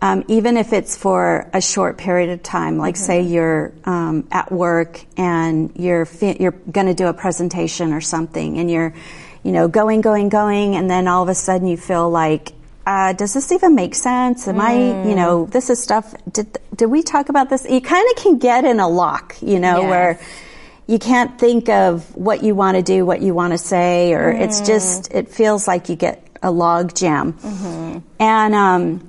mm. 0.00 0.24
even 0.28 0.56
if 0.56 0.72
it's 0.72 0.96
for 0.96 1.50
a 1.52 1.60
short 1.60 1.98
period 1.98 2.30
of 2.30 2.44
time, 2.44 2.78
like 2.78 2.94
mm-hmm. 2.94 3.04
say 3.04 3.22
you're 3.22 3.72
um, 3.84 4.28
at 4.30 4.52
work 4.52 5.04
and 5.16 5.72
you're 5.74 6.04
fi- 6.04 6.36
you're 6.38 6.52
going 6.52 6.86
to 6.86 6.94
do 6.94 7.08
a 7.08 7.14
presentation 7.14 7.92
or 7.92 8.00
something, 8.00 8.58
and 8.58 8.70
you're 8.70 8.94
you 9.42 9.52
know, 9.52 9.68
going, 9.68 10.00
going, 10.00 10.28
going, 10.28 10.76
and 10.76 10.90
then 10.90 11.08
all 11.08 11.22
of 11.22 11.28
a 11.28 11.34
sudden 11.34 11.66
you 11.66 11.76
feel 11.76 12.10
like, 12.10 12.52
uh, 12.86 13.12
does 13.12 13.34
this 13.34 13.52
even 13.52 13.74
make 13.74 13.94
sense? 13.94 14.48
Am 14.48 14.56
mm. 14.56 14.60
I, 14.60 15.08
you 15.08 15.14
know, 15.14 15.46
this 15.46 15.70
is 15.70 15.82
stuff, 15.82 16.14
did, 16.30 16.58
did 16.74 16.86
we 16.86 17.02
talk 17.02 17.28
about 17.28 17.48
this? 17.50 17.66
You 17.68 17.80
kind 17.80 18.06
of 18.10 18.22
can 18.22 18.38
get 18.38 18.64
in 18.64 18.80
a 18.80 18.88
lock, 18.88 19.36
you 19.40 19.58
know, 19.58 19.82
yes. 19.82 19.90
where 19.90 20.20
you 20.86 20.98
can't 20.98 21.38
think 21.38 21.68
of 21.68 22.14
what 22.16 22.42
you 22.42 22.54
want 22.54 22.76
to 22.76 22.82
do, 22.82 23.06
what 23.06 23.22
you 23.22 23.34
want 23.34 23.52
to 23.52 23.58
say, 23.58 24.12
or 24.12 24.32
mm. 24.32 24.40
it's 24.40 24.60
just, 24.60 25.12
it 25.12 25.28
feels 25.28 25.68
like 25.68 25.88
you 25.88 25.96
get 25.96 26.26
a 26.42 26.50
log 26.50 26.94
jam. 26.94 27.34
Mm-hmm. 27.34 27.98
And, 28.18 28.54
um, 28.54 29.08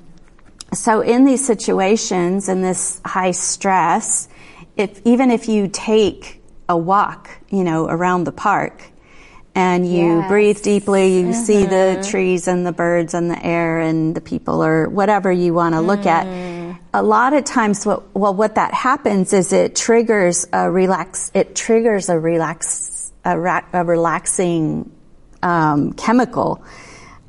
so 0.73 1.01
in 1.01 1.25
these 1.25 1.45
situations, 1.45 2.49
in 2.49 2.61
this 2.61 2.99
high 3.05 3.31
stress, 3.31 4.27
if, 4.75 5.05
even 5.05 5.29
if 5.29 5.47
you 5.47 5.67
take 5.67 6.41
a 6.67 6.75
walk, 6.75 7.29
you 7.49 7.63
know, 7.63 7.87
around 7.87 8.23
the 8.23 8.31
park, 8.31 8.81
and 9.55 9.87
you 9.87 10.19
yes. 10.19 10.27
breathe 10.29 10.61
deeply, 10.61 11.19
you 11.19 11.27
mm-hmm. 11.27 11.33
see 11.33 11.63
the 11.65 11.99
mm-hmm. 11.99 12.09
trees 12.09 12.47
and 12.47 12.65
the 12.65 12.71
birds 12.71 13.13
and 13.13 13.29
the 13.29 13.45
air 13.45 13.79
and 13.79 14.15
the 14.15 14.21
people 14.21 14.63
or 14.63 14.89
whatever 14.89 15.31
you 15.31 15.53
want 15.53 15.75
to 15.75 15.79
mm. 15.79 15.85
look 15.85 16.05
at. 16.05 16.25
Mm. 16.25 16.79
A 16.95 17.03
lot 17.03 17.33
of 17.33 17.43
times, 17.43 17.85
what, 17.85 18.15
well, 18.15 18.33
what 18.33 18.55
that 18.55 18.73
happens 18.73 19.33
is 19.33 19.53
it 19.53 19.75
triggers 19.75 20.47
a 20.51 20.69
relax, 20.69 21.31
it 21.33 21.55
triggers 21.55 22.09
a 22.09 22.17
relax, 22.17 23.11
a, 23.25 23.39
ra- 23.39 23.65
a 23.73 23.83
relaxing 23.83 24.91
um, 25.43 25.93
chemical. 25.93 26.63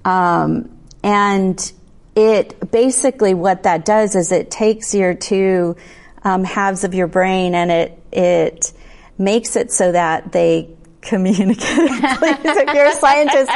Um, 0.05 0.79
and 1.03 1.73
it 2.15 2.71
basically 2.71 3.35
what 3.35 3.65
that 3.65 3.85
does 3.85 4.15
is 4.15 4.33
it 4.33 4.51
takes 4.51 4.95
your 4.95 5.15
two 5.15 5.77
um, 6.23 6.45
halves 6.45 6.85
of 6.85 6.95
your 6.95 7.07
brain 7.07 7.55
and 7.55 7.71
it, 7.71 7.99
it 8.13 8.73
makes 9.19 9.57
it 9.57 9.71
so 9.73 9.93
that 9.93 10.33
they 10.33 10.75
communicate. 11.05 11.59
please, 12.19 12.39
if 12.45 12.75
you're 12.75 12.87
a 12.87 12.95
scientist, 12.95 13.51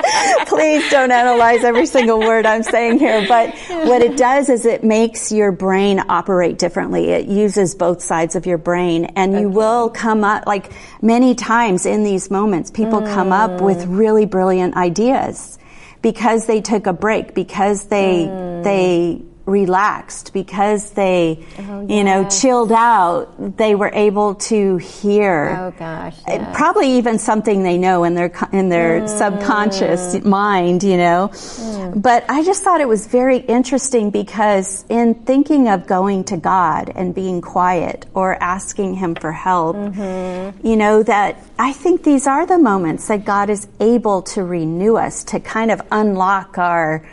please 0.46 0.88
don't 0.90 1.10
analyze 1.10 1.64
every 1.64 1.86
single 1.86 2.20
word 2.20 2.46
I'm 2.46 2.62
saying 2.62 2.98
here. 2.98 3.26
But 3.26 3.56
what 3.68 4.02
it 4.02 4.16
does 4.16 4.48
is 4.48 4.66
it 4.66 4.84
makes 4.84 5.32
your 5.32 5.52
brain 5.52 6.02
operate 6.08 6.58
differently. 6.58 7.10
It 7.10 7.26
uses 7.26 7.74
both 7.74 8.02
sides 8.02 8.36
of 8.36 8.46
your 8.46 8.58
brain 8.58 9.06
and 9.16 9.32
you 9.32 9.48
okay. 9.48 9.56
will 9.56 9.90
come 9.90 10.24
up, 10.24 10.46
like 10.46 10.70
many 11.02 11.34
times 11.34 11.86
in 11.86 12.04
these 12.04 12.30
moments, 12.30 12.70
people 12.70 13.00
mm. 13.00 13.12
come 13.12 13.32
up 13.32 13.60
with 13.60 13.78
mm. 13.78 13.98
really 13.98 14.26
brilliant 14.26 14.76
ideas 14.76 15.58
because 16.02 16.46
they 16.46 16.60
took 16.60 16.86
a 16.86 16.92
break, 16.92 17.34
because 17.34 17.86
they, 17.86 18.26
mm. 18.26 18.62
they 18.62 19.22
relaxed 19.48 20.32
because 20.32 20.90
they, 20.90 21.44
oh, 21.58 21.86
you 21.88 22.04
know, 22.04 22.28
chilled 22.28 22.70
out. 22.70 23.56
They 23.56 23.74
were 23.74 23.90
able 23.92 24.34
to 24.34 24.76
hear. 24.76 25.56
Oh 25.58 25.70
gosh. 25.78 26.16
Probably 26.52 26.98
even 26.98 27.18
something 27.18 27.62
they 27.62 27.78
know 27.78 28.04
in 28.04 28.14
their 28.14 28.32
in 28.52 28.68
their 28.68 29.00
mm. 29.00 29.08
subconscious 29.08 30.22
mind, 30.24 30.82
you 30.82 30.96
know. 30.96 31.30
Mm. 31.32 32.02
But 32.02 32.24
I 32.28 32.44
just 32.44 32.62
thought 32.62 32.80
it 32.80 32.88
was 32.88 33.06
very 33.06 33.38
interesting 33.38 34.10
because 34.10 34.84
in 34.88 35.14
thinking 35.14 35.68
of 35.68 35.86
going 35.86 36.24
to 36.24 36.36
God 36.36 36.92
and 36.94 37.14
being 37.14 37.40
quiet 37.40 38.06
or 38.14 38.40
asking 38.42 38.94
Him 38.94 39.14
for 39.14 39.32
help, 39.32 39.76
mm-hmm. 39.76 40.66
you 40.66 40.76
know, 40.76 41.02
that 41.02 41.42
I 41.58 41.72
think 41.72 42.04
these 42.04 42.26
are 42.26 42.46
the 42.46 42.58
moments 42.58 43.08
that 43.08 43.24
God 43.24 43.48
is 43.48 43.66
able 43.80 44.22
to 44.34 44.44
renew 44.44 44.96
us, 44.96 45.24
to 45.24 45.40
kind 45.40 45.70
of 45.70 45.80
unlock 45.90 46.58
our 46.58 47.04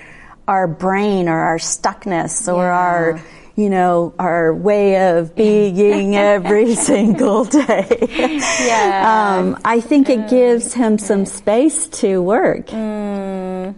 our 0.47 0.67
brain 0.67 1.27
or 1.29 1.38
our 1.39 1.58
stuckness 1.58 2.51
or 2.51 2.63
yeah. 2.63 2.77
our 2.77 3.21
you 3.55 3.69
know, 3.69 4.13
our 4.19 4.53
way 4.53 5.17
of 5.17 5.34
being 5.34 6.15
every 6.17 6.75
single 6.75 7.45
day. 7.45 7.88
Yeah. 8.60 9.38
Um, 9.38 9.58
I 9.63 9.79
think 9.79 10.10
it 10.10 10.29
gives 10.29 10.73
him 10.73 10.97
some 10.97 11.25
space 11.25 11.88
to 11.99 12.21
work. 12.21 12.67
Mm. 12.67 13.75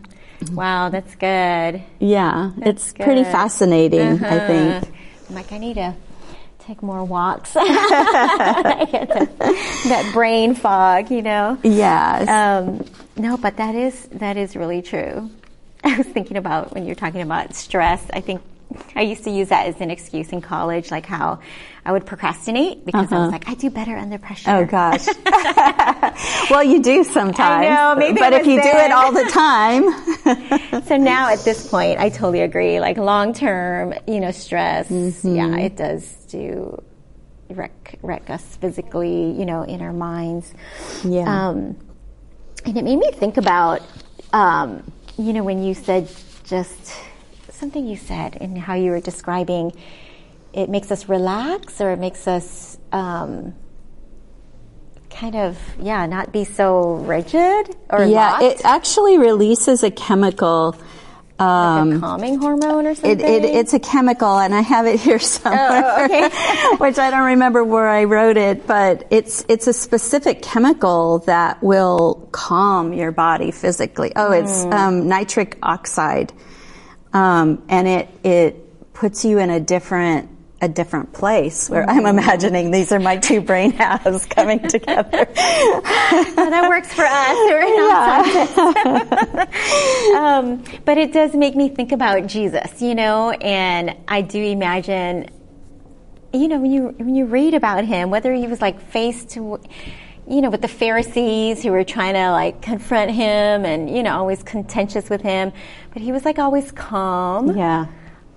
Wow, 0.51 0.89
that's 0.89 1.13
good. 1.15 1.84
Yeah, 1.99 2.51
that's 2.58 2.86
it's 2.86 2.91
good. 2.93 3.03
pretty 3.03 3.23
fascinating, 3.23 4.23
uh-huh. 4.23 4.25
I 4.25 4.39
think. 4.47 4.91
I'm 5.30 5.36
like, 5.36 5.51
I 5.51 5.60
need 5.60 5.75
to 5.75 5.93
take 6.60 6.82
more 6.82 7.03
walks. 7.03 7.53
that 7.53 7.69
brain 10.13 10.56
fog, 10.56 11.12
you 11.12 11.21
know? 11.21 11.58
Yes. 11.63 12.27
Um, 12.27 12.84
no, 13.15 13.38
but 13.38 13.58
that 13.58 13.75
is, 13.75 14.08
that 14.13 14.38
is 14.38 14.56
really 14.56 14.82
true. 14.82 15.30
I 15.88 15.97
was 15.97 16.08
thinking 16.08 16.38
about 16.38 16.73
when 16.73 16.86
you're 16.86 16.95
talking 16.95 17.21
about 17.21 17.56
stress. 17.56 18.06
I 18.13 18.21
think 18.21 18.41
I 18.95 19.02
used 19.02 19.23
to 19.23 19.32
use 19.32 19.50
that 19.50 19.67
as 19.67 19.80
an 19.80 19.89
excuse 19.91 20.30
in 20.30 20.41
college, 20.41 20.91
like 20.91 21.06
how 21.06 21.39
I 21.86 21.93
would 21.93 22.06
procrastinate 22.06 22.86
because 22.86 23.06
uh-huh. 23.06 23.15
I 23.15 23.19
was 23.19 23.28
uh-huh. 23.28 23.32
like, 23.32 23.50
I 23.50 23.54
do 23.54 23.69
better 23.69 23.95
under 23.95 24.17
pressure. 24.17 24.52
Oh 24.52 24.65
gosh. 24.65 25.08
well, 26.50 26.63
you 26.63 26.82
do 26.82 27.04
sometimes. 27.06 27.65
I 27.65 27.69
know, 27.69 27.95
maybe 27.95 28.19
but 28.19 28.34
if 28.34 28.45
you 28.45 28.62
then. 28.62 28.73
do 28.73 28.78
it 28.78 28.91
all 28.91 29.13
the 29.13 29.23
time. 29.32 30.84
so 30.86 30.97
now 30.97 31.32
at 31.32 31.39
this 31.45 31.69
point, 31.69 32.00
I 32.00 32.10
totally 32.10 32.41
agree. 32.41 32.82
Like 32.82 32.97
long 32.97 33.34
term, 33.34 33.93
you 34.06 34.19
know, 34.19 34.32
stress, 34.32 34.89
mm-hmm. 34.89 35.36
yeah, 35.36 35.58
it 35.58 35.78
does 35.78 36.06
do 36.26 36.84
wreck 37.50 37.97
wreck 38.02 38.30
us 38.30 38.58
physically, 38.58 39.32
you 39.32 39.45
know, 39.45 39.63
in 39.63 39.82
our 39.82 39.93
minds. 39.93 40.54
Yeah. 41.06 41.50
Um, 41.50 41.78
and 42.65 42.78
it 42.78 42.84
made 42.84 42.97
me 42.97 43.12
think 43.12 43.38
about. 43.38 43.82
Um, 44.34 44.91
you 45.17 45.34
know, 45.34 45.43
when 45.43 45.63
you 45.63 45.73
said 45.73 46.10
just 46.43 46.93
something 47.49 47.88
you 47.88 47.97
said 47.97 48.38
and 48.39 48.58
how 48.58 48.75
you 48.75 48.91
were 48.91 48.99
describing, 48.99 49.73
it 50.53 50.69
makes 50.69 50.91
us 50.91 51.10
relax 51.10 51.82
or 51.82 51.91
it 51.91 51.99
makes 51.99 52.27
us 52.27 52.77
um, 52.91 53.53
kind 55.10 55.36
of, 55.36 55.58
yeah, 55.80 56.06
not 56.06 56.32
be 56.32 56.43
so 56.43 56.95
rigid 56.95 57.75
or 57.89 58.06
yeah, 58.06 58.32
locked. 58.32 58.43
it 58.43 58.62
actually 58.65 59.17
releases 59.17 59.84
a 59.84 59.91
chemical 59.91 60.75
um, 61.39 61.89
like 61.89 61.97
a 61.97 62.00
calming 62.02 62.39
hormone 62.39 62.88
or 62.88 62.95
something? 62.95 63.19
It, 63.19 63.21
it, 63.21 63.45
it's 63.45 63.73
a 63.73 63.80
chemical, 63.80 64.39
and 64.39 64.54
I 64.54 64.62
have 64.62 64.86
it 64.86 65.00
here 65.08 65.19
somewhere, 65.19 65.84
oh, 65.86 66.06
okay. 66.06 66.76
which 66.78 66.97
I 66.97 67.12
don't 67.12 67.26
remember 67.26 67.63
where 67.63 67.88
I 67.88 68.06
wrote 68.06 68.38
it, 68.38 68.65
but 68.67 69.08
it's 69.10 69.45
it's 69.47 69.67
a 69.67 69.73
specific 69.73 70.41
chemical 70.41 71.19
that 71.19 71.62
will 71.62 72.28
calm 72.32 72.93
your 72.93 73.12
body 73.12 73.52
physically. 73.52 74.12
Oh, 74.15 74.32
it's 74.32 74.65
mm. 74.65 74.73
um, 74.73 75.08
nitric 75.08 75.58
oxide, 75.62 76.34
um, 77.13 77.63
and 77.69 77.88
it 77.88 78.10
it 78.23 78.93
puts 78.93 79.23
you 79.23 79.38
in 79.38 79.50
a 79.50 79.60
different 79.60 80.37
a 80.60 80.67
different 80.67 81.13
place 81.13 81.70
where 81.70 81.88
I'm 81.88 82.04
mm-hmm. 82.04 82.20
imagining 82.20 82.72
these 82.72 82.91
are 82.91 83.00
my 83.00 83.17
two 83.17 83.41
brain 83.41 83.72
halves 83.72 84.26
coming 84.26 84.60
together. 84.67 85.28
well, 85.36 86.50
that 86.50 86.65
works 86.67 86.91
for 86.91 87.06
us. 87.06 87.36
We're 87.48 87.63
yeah. 90.15 90.17
um, 90.39 90.63
but 90.84 90.98
it 90.98 91.13
does 91.13 91.36
make 91.36 91.56
me 91.56 91.70
think 91.70 91.91
about 91.91 92.26
Jesus, 92.26 92.82
you 92.82 92.96
know, 92.96 93.32
and 93.32 93.96
I 94.08 94.22
do 94.22 94.43
imagine, 94.43 95.30
you 96.34 96.48
know, 96.48 96.60
when 96.60 96.72
you 96.72 96.88
when 96.98 97.13
you 97.13 97.26
read 97.26 97.54
about 97.54 97.86
him, 97.86 98.10
whether 98.10 98.34
he 98.34 98.48
was 98.48 98.60
like 98.60 98.82
faced 98.82 99.30
to 99.32 99.60
you 100.30 100.41
know, 100.41 100.50
with 100.50 100.62
the 100.62 100.67
Pharisees 100.67 101.63
who 101.63 101.72
were 101.72 101.86
trying 101.86 102.15
to 102.15 102.32
like 102.32 102.62
confront 102.62 103.12
him 103.12 103.63
and, 103.63 103.89
you 103.89 104.04
know, 104.04 104.17
always 104.17 104.43
contentious 104.43 105.10
with 105.10 105.22
him. 105.22 105.54
But 105.93 106.02
he 106.02 106.12
was 106.12 106.26
like 106.26 106.38
always 106.38 106.70
calm. 106.74 107.56
Yeah. 107.56 107.88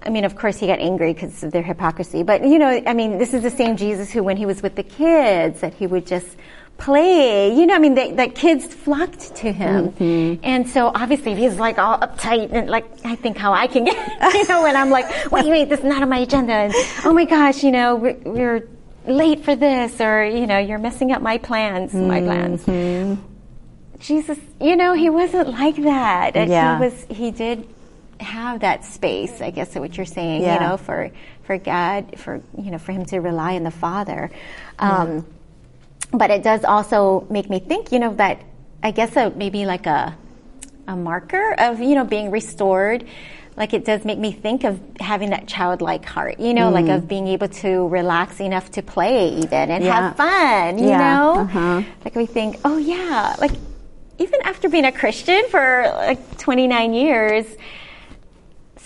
I 0.02 0.10
mean, 0.10 0.24
of 0.24 0.34
course, 0.34 0.58
he 0.58 0.66
got 0.66 0.78
angry 0.78 1.12
because 1.12 1.42
of 1.42 1.52
their 1.52 1.62
hypocrisy. 1.62 2.22
But, 2.22 2.42
you 2.42 2.58
know, 2.58 2.82
I 2.86 2.94
mean, 2.94 3.18
this 3.18 3.34
is 3.34 3.42
the 3.42 3.50
same 3.50 3.76
Jesus 3.76 4.10
who, 4.10 4.22
when 4.22 4.36
he 4.36 4.46
was 4.46 4.62
with 4.62 4.74
the 4.74 4.82
kids, 4.82 5.60
that 5.60 5.74
he 5.74 5.86
would 5.86 6.06
just 6.06 6.36
play. 6.78 7.54
You 7.54 7.66
know, 7.66 7.74
I 7.74 7.78
mean, 7.78 7.94
that 7.94 8.34
kids 8.34 8.64
flocked 8.66 9.36
to 9.36 9.52
him. 9.52 9.92
Mm-hmm. 9.92 10.40
And 10.42 10.68
so 10.68 10.90
obviously 10.94 11.34
he's 11.34 11.58
like 11.58 11.78
all 11.78 11.98
uptight 11.98 12.52
and 12.52 12.68
like, 12.70 12.86
I 13.04 13.14
think 13.14 13.36
how 13.36 13.52
I 13.52 13.66
can 13.66 13.84
get, 13.84 13.94
you 14.34 14.48
know, 14.48 14.62
when 14.62 14.74
I'm 14.74 14.90
like, 14.90 15.30
wait, 15.30 15.46
wait, 15.46 15.68
this 15.68 15.80
is 15.80 15.84
not 15.84 16.02
on 16.02 16.08
my 16.08 16.18
agenda. 16.18 16.52
And 16.52 16.74
oh 17.04 17.12
my 17.12 17.26
gosh, 17.26 17.62
you 17.62 17.70
know, 17.70 17.96
we're, 17.96 18.16
we're 18.24 18.68
late 19.06 19.44
for 19.44 19.54
this 19.54 20.00
or, 20.00 20.24
you 20.24 20.46
know, 20.46 20.58
you're 20.58 20.78
messing 20.78 21.12
up 21.12 21.20
my 21.20 21.36
plans, 21.36 21.92
mm-hmm. 21.92 22.08
my 22.08 22.20
plans. 22.20 23.20
Jesus, 23.98 24.38
you 24.58 24.76
know, 24.76 24.94
he 24.94 25.10
wasn't 25.10 25.50
like 25.50 25.76
that. 25.76 26.34
Yeah. 26.34 26.78
He 26.78 26.84
was, 26.84 27.06
he 27.10 27.30
did 27.30 27.68
have 28.20 28.60
that 28.60 28.84
space, 28.84 29.40
I 29.40 29.50
guess, 29.50 29.74
what 29.74 29.96
you're 29.96 30.06
saying, 30.06 30.42
yeah. 30.42 30.54
you 30.54 30.60
know, 30.60 30.76
for, 30.76 31.10
for 31.44 31.58
God, 31.58 32.18
for, 32.18 32.40
you 32.56 32.70
know, 32.70 32.78
for 32.78 32.92
him 32.92 33.04
to 33.06 33.18
rely 33.18 33.56
on 33.56 33.62
the 33.64 33.70
Father. 33.70 34.30
Um, 34.78 35.16
yeah 35.16 35.22
but 36.12 36.30
it 36.30 36.42
does 36.42 36.64
also 36.64 37.26
make 37.30 37.48
me 37.48 37.60
think, 37.60 37.92
you 37.92 37.98
know, 37.98 38.14
that 38.14 38.42
I 38.82 38.90
guess 38.90 39.16
a, 39.16 39.30
maybe 39.30 39.66
like 39.66 39.86
a 39.86 40.16
a 40.88 40.96
marker 40.96 41.54
of 41.58 41.80
you 41.80 41.94
know 41.94 42.04
being 42.04 42.30
restored. 42.30 43.06
Like 43.56 43.74
it 43.74 43.84
does 43.84 44.04
make 44.04 44.18
me 44.18 44.32
think 44.32 44.64
of 44.64 44.80
having 44.98 45.30
that 45.30 45.46
childlike 45.46 46.04
heart, 46.04 46.40
you 46.40 46.54
know, 46.54 46.70
mm. 46.70 46.72
like 46.72 46.88
of 46.88 47.08
being 47.08 47.26
able 47.28 47.48
to 47.48 47.88
relax 47.88 48.40
enough 48.40 48.70
to 48.72 48.82
play 48.82 49.34
even 49.34 49.70
and 49.70 49.84
yeah. 49.84 50.00
have 50.00 50.16
fun, 50.16 50.78
you 50.78 50.90
know. 50.90 51.40
Uh-huh. 51.40 51.82
Like 52.04 52.14
we 52.14 52.26
think, 52.26 52.58
oh 52.64 52.78
yeah, 52.78 53.36
like 53.38 53.50
even 54.18 54.40
after 54.44 54.68
being 54.68 54.86
a 54.86 54.92
Christian 54.92 55.46
for 55.50 55.92
like 55.96 56.38
29 56.38 56.94
years, 56.94 57.44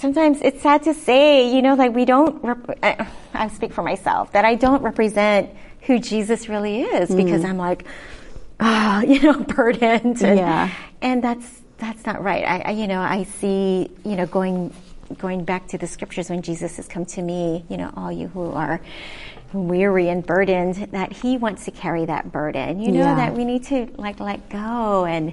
sometimes 0.05 0.39
it's 0.43 0.61
sad 0.61 0.83
to 0.83 0.93
say, 0.93 1.55
you 1.55 1.63
know, 1.63 1.75
like 1.77 1.95
we 1.95 2.05
don't. 2.05 2.45
Rep- 2.45 2.79
I, 2.83 3.09
I 3.33 3.49
speak 3.49 3.73
for 3.73 3.83
myself 3.83 4.33
that 4.33 4.45
I 4.45 4.55
don't 4.55 4.83
represent 4.83 5.49
who 5.87 5.99
Jesus 5.99 6.47
really 6.47 6.83
is 6.83 7.09
mm. 7.09 7.25
because 7.25 7.43
I'm 7.43 7.57
like, 7.57 7.87
oh, 8.61 9.01
you 9.09 9.21
know, 9.23 9.33
burdened. 9.33 10.23
And, 10.23 10.39
yeah. 10.39 10.71
And 11.01 11.25
that's 11.25 11.63
that's 11.79 12.05
not 12.05 12.23
right. 12.23 12.45
I, 12.45 12.59
I, 12.67 12.71
you 12.73 12.87
know, 12.87 13.01
I 13.01 13.25
see, 13.25 13.91
you 14.05 14.17
know, 14.17 14.27
going 14.27 14.75
going 15.17 15.45
back 15.47 15.69
to 15.69 15.79
the 15.79 15.87
scriptures 15.87 16.29
when 16.29 16.43
Jesus 16.43 16.77
has 16.77 16.87
come 16.87 17.07
to 17.07 17.23
me, 17.23 17.65
you 17.71 17.79
know, 17.79 17.91
all 17.97 18.13
you 18.13 18.29
who 18.29 18.53
are 18.53 18.83
weary 19.55 20.11
and 20.11 20.27
burdened, 20.27 20.75
that 20.93 21.15
He 21.15 21.39
wants 21.39 21.65
to 21.65 21.71
carry 21.71 22.05
that 22.05 22.31
burden. 22.31 22.79
You 22.79 22.93
know 22.93 23.01
yeah. 23.01 23.15
that 23.15 23.33
we 23.33 23.47
need 23.47 23.65
to 23.65 23.89
like 23.97 24.21
let 24.21 24.51
go 24.51 25.07
and 25.07 25.33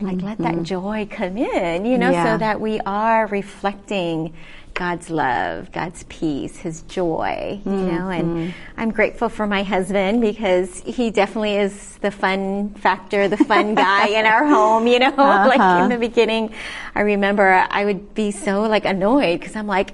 like 0.00 0.16
mm-hmm. 0.16 0.26
let 0.26 0.38
that 0.38 0.54
mm-hmm. 0.54 0.64
joy 0.64 1.08
come 1.10 1.36
in. 1.36 1.84
You 1.84 1.98
know, 1.98 2.10
yeah. 2.10 2.34
so 2.34 2.38
that 2.38 2.60
we 2.60 2.80
are 2.80 3.26
reflecting 3.26 4.34
God's 4.74 5.10
love, 5.10 5.72
God's 5.72 6.04
peace, 6.04 6.56
His 6.56 6.82
joy, 6.82 7.60
you 7.64 7.70
mm-hmm. 7.70 7.96
know, 7.96 8.08
and 8.08 8.54
I'm 8.76 8.90
grateful 8.90 9.28
for 9.28 9.46
my 9.46 9.62
husband 9.62 10.20
because 10.20 10.80
he 10.80 11.10
definitely 11.10 11.56
is 11.56 11.98
the 11.98 12.10
fun 12.10 12.70
factor, 12.74 13.28
the 13.28 13.36
fun 13.36 13.74
guy 13.86 14.08
in 14.08 14.26
our 14.26 14.46
home, 14.46 14.86
you 14.86 14.98
know, 14.98 15.08
uh-huh. 15.08 15.48
like 15.56 15.82
in 15.82 15.90
the 15.90 15.98
beginning, 15.98 16.54
I 16.94 17.00
remember 17.00 17.66
I 17.68 17.84
would 17.84 18.14
be 18.14 18.30
so 18.30 18.62
like 18.62 18.84
annoyed 18.84 19.40
because 19.40 19.56
I'm 19.56 19.66
like, 19.66 19.92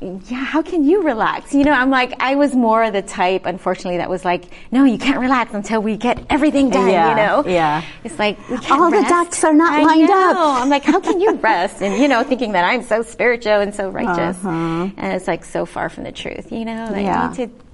yeah, 0.00 0.44
how 0.44 0.60
can 0.60 0.84
you 0.84 1.02
relax? 1.02 1.54
You 1.54 1.64
know, 1.64 1.72
I'm 1.72 1.88
like, 1.88 2.12
I 2.20 2.34
was 2.34 2.54
more 2.54 2.84
of 2.84 2.92
the 2.92 3.00
type, 3.00 3.46
unfortunately, 3.46 3.96
that 3.98 4.10
was 4.10 4.24
like, 4.26 4.44
no, 4.70 4.84
you 4.84 4.98
can't 4.98 5.18
relax 5.18 5.54
until 5.54 5.80
we 5.80 5.96
get 5.96 6.26
everything 6.28 6.68
done, 6.68 6.90
yeah, 6.90 7.10
you 7.10 7.16
know? 7.16 7.50
Yeah. 7.50 7.82
It's 8.04 8.18
like, 8.18 8.38
all 8.70 8.90
rest. 8.90 9.08
the 9.08 9.08
ducks 9.08 9.42
are 9.44 9.54
not 9.54 9.72
I 9.72 9.82
lined 9.82 10.08
know. 10.08 10.30
up. 10.30 10.62
I'm 10.62 10.68
like, 10.68 10.84
how 10.84 11.00
can 11.00 11.20
you 11.20 11.34
rest? 11.36 11.80
And, 11.80 12.00
you 12.00 12.08
know, 12.08 12.22
thinking 12.22 12.52
that 12.52 12.64
I'm 12.64 12.82
so 12.82 13.02
spiritual 13.02 13.54
and 13.54 13.74
so 13.74 13.88
righteous. 13.88 14.36
Uh-huh. 14.44 14.90
And 14.96 15.12
it's 15.14 15.26
like 15.26 15.44
so 15.44 15.64
far 15.64 15.88
from 15.88 16.04
the 16.04 16.12
truth, 16.12 16.52
you 16.52 16.66
know? 16.66 16.88
Like, 16.90 17.04
yeah. 17.04 17.22
I 17.22 17.28
need 17.28 17.36
to 17.36 17.64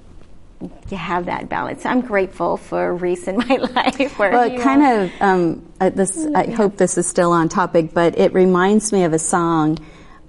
to 0.90 0.96
have 0.96 1.26
that 1.26 1.48
balance. 1.48 1.84
I'm 1.84 2.02
grateful 2.02 2.56
for 2.56 2.94
Reese 2.94 3.26
in 3.26 3.36
my 3.48 3.56
life. 3.56 4.16
Where 4.16 4.30
well, 4.30 4.48
it 4.48 4.60
kind 4.60 4.82
of 4.84 5.12
um, 5.20 5.72
uh, 5.80 5.90
this. 5.90 6.24
I 6.36 6.44
yeah. 6.44 6.54
hope 6.54 6.76
this 6.76 6.96
is 6.96 7.04
still 7.08 7.32
on 7.32 7.48
topic, 7.48 7.92
but 7.92 8.16
it 8.16 8.32
reminds 8.32 8.92
me 8.92 9.02
of 9.02 9.12
a 9.12 9.18
song, 9.18 9.76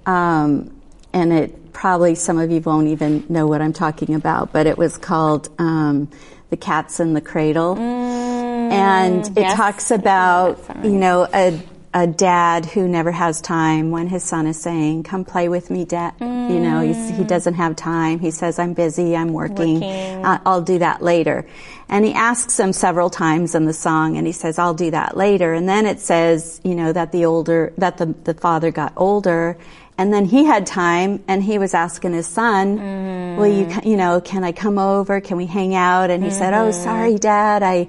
um, 0.06 0.76
and 1.12 1.32
it 1.32 1.63
probably 1.74 2.14
some 2.14 2.38
of 2.38 2.50
you 2.50 2.60
won't 2.60 2.88
even 2.88 3.26
know 3.28 3.46
what 3.46 3.60
I'm 3.60 3.74
talking 3.74 4.14
about, 4.14 4.52
but 4.52 4.66
it 4.66 4.78
was 4.78 4.96
called 4.96 5.50
um, 5.58 6.08
The 6.48 6.56
Cats 6.56 7.00
in 7.00 7.12
the 7.12 7.20
Cradle. 7.20 7.76
Mm, 7.76 8.72
and 8.72 9.26
it 9.36 9.42
yes. 9.42 9.56
talks 9.56 9.90
about, 9.90 10.58
you 10.82 10.92
know, 10.92 11.28
a, 11.34 11.60
a 11.92 12.06
dad 12.06 12.64
who 12.64 12.88
never 12.88 13.12
has 13.12 13.40
time 13.40 13.90
when 13.90 14.06
his 14.06 14.24
son 14.24 14.46
is 14.46 14.60
saying, 14.60 15.02
come 15.02 15.24
play 15.24 15.48
with 15.48 15.70
me, 15.70 15.84
dad. 15.84 16.18
Mm. 16.18 16.50
You 16.50 16.60
know, 16.60 16.80
he 16.80 17.24
doesn't 17.24 17.54
have 17.54 17.76
time. 17.76 18.18
He 18.18 18.30
says, 18.30 18.58
I'm 18.58 18.72
busy, 18.72 19.14
I'm 19.16 19.32
working, 19.32 19.80
working. 19.80 20.24
Uh, 20.24 20.40
I'll 20.46 20.62
do 20.62 20.78
that 20.78 21.02
later. 21.02 21.46
And 21.88 22.04
he 22.04 22.12
asks 22.14 22.58
him 22.58 22.72
several 22.72 23.10
times 23.10 23.54
in 23.54 23.66
the 23.66 23.72
song 23.72 24.16
and 24.16 24.26
he 24.26 24.32
says, 24.32 24.58
I'll 24.58 24.74
do 24.74 24.90
that 24.92 25.16
later. 25.16 25.52
And 25.52 25.68
then 25.68 25.86
it 25.86 26.00
says, 26.00 26.60
you 26.64 26.74
know, 26.74 26.92
that 26.92 27.12
the 27.12 27.26
older, 27.26 27.72
that 27.78 27.98
the, 27.98 28.06
the 28.06 28.34
father 28.34 28.70
got 28.70 28.94
older 28.96 29.58
and 29.96 30.12
then 30.12 30.24
he 30.24 30.44
had 30.44 30.66
time 30.66 31.22
and 31.28 31.42
he 31.42 31.58
was 31.58 31.72
asking 31.72 32.14
his 32.14 32.26
son, 32.26 32.78
mm. 32.78 33.36
will 33.36 33.46
you, 33.46 33.68
you 33.88 33.96
know, 33.96 34.20
can 34.20 34.42
I 34.42 34.52
come 34.52 34.78
over? 34.78 35.20
Can 35.20 35.36
we 35.36 35.46
hang 35.46 35.74
out? 35.74 36.10
And 36.10 36.22
he 36.22 36.30
mm-hmm. 36.30 36.38
said, 36.38 36.52
oh, 36.52 36.70
Mm-hmm. 36.70 36.82
sorry, 36.82 37.18
dad. 37.18 37.62
I, 37.62 37.88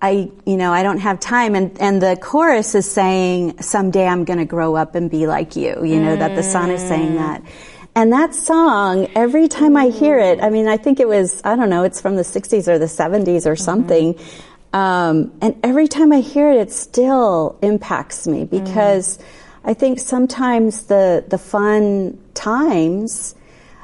I, 0.00 0.30
you 0.44 0.56
know, 0.56 0.72
I 0.72 0.82
don't 0.82 0.98
have 0.98 1.20
time. 1.20 1.54
And, 1.54 1.80
and 1.80 2.02
the 2.02 2.18
chorus 2.20 2.74
is 2.74 2.90
saying, 2.90 3.62
someday 3.62 4.06
I'm 4.06 4.24
going 4.24 4.38
to 4.38 4.44
grow 4.44 4.76
up 4.76 4.94
and 4.94 5.10
be 5.10 5.26
like 5.26 5.56
you, 5.56 5.84
you 5.84 6.00
know, 6.00 6.16
mm. 6.16 6.18
that 6.18 6.36
the 6.36 6.42
son 6.42 6.70
is 6.70 6.82
saying 6.82 7.16
that. 7.16 7.42
And 7.94 8.12
that 8.12 8.34
song, 8.34 9.08
every 9.16 9.48
time 9.48 9.76
I 9.76 9.88
hear 9.88 10.18
it, 10.18 10.40
I 10.40 10.50
mean, 10.50 10.68
I 10.68 10.76
think 10.76 11.00
it 11.00 11.08
was, 11.08 11.40
I 11.44 11.56
don't 11.56 11.70
know, 11.70 11.82
it's 11.82 12.00
from 12.00 12.14
the 12.16 12.22
60s 12.22 12.68
or 12.68 12.78
the 12.78 12.84
70s 12.84 13.46
or 13.46 13.56
something. 13.56 14.14
Mm-hmm. 14.14 14.76
Um, 14.76 15.32
and 15.40 15.58
every 15.64 15.88
time 15.88 16.12
I 16.12 16.20
hear 16.20 16.52
it, 16.52 16.58
it 16.58 16.72
still 16.72 17.58
impacts 17.62 18.28
me 18.28 18.44
because 18.44 19.16
mm. 19.16 19.22
I 19.64 19.74
think 19.74 19.98
sometimes 19.98 20.84
the, 20.86 21.24
the 21.28 21.38
fun 21.38 22.18
times, 22.34 23.34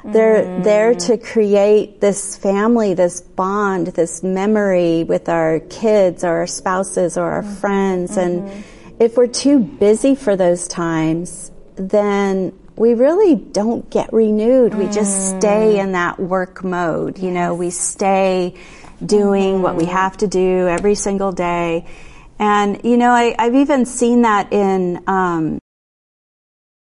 they're 0.03 0.43
Mm. 0.45 0.63
there 0.63 0.93
to 0.95 1.17
create 1.17 1.99
this 1.99 2.37
family, 2.37 2.93
this 2.93 3.21
bond, 3.21 3.87
this 3.87 4.21
memory 4.23 5.03
with 5.03 5.29
our 5.29 5.59
kids 5.61 6.23
or 6.23 6.37
our 6.37 6.47
spouses 6.47 7.17
or 7.17 7.31
our 7.31 7.41
Mm-hmm. 7.41 7.55
friends. 7.55 8.17
And 8.17 8.43
if 8.99 9.17
we're 9.17 9.27
too 9.27 9.59
busy 9.59 10.15
for 10.15 10.35
those 10.35 10.67
times, 10.67 11.51
then 11.75 12.53
we 12.77 12.93
really 12.93 13.35
don't 13.35 13.89
get 13.89 14.13
renewed. 14.13 14.75
We 14.75 14.87
just 14.87 15.35
Mm. 15.35 15.37
stay 15.37 15.79
in 15.79 15.93
that 15.93 16.19
work 16.19 16.63
mode. 16.63 17.17
You 17.19 17.31
know, 17.31 17.55
we 17.55 17.69
stay 17.71 18.53
doing 19.05 19.61
what 19.61 19.71
Mm-hmm. 19.71 19.77
we 19.77 19.85
have 19.85 20.17
to 20.17 20.27
do 20.27 20.67
every 20.67 20.95
single 20.95 21.31
day. 21.31 21.85
And, 22.37 22.81
you 22.83 22.97
know, 22.97 23.11
I, 23.11 23.33
I've 23.39 23.55
even 23.55 23.85
seen 23.85 24.21
that 24.21 24.53
in, 24.53 25.03
um, 25.07 25.57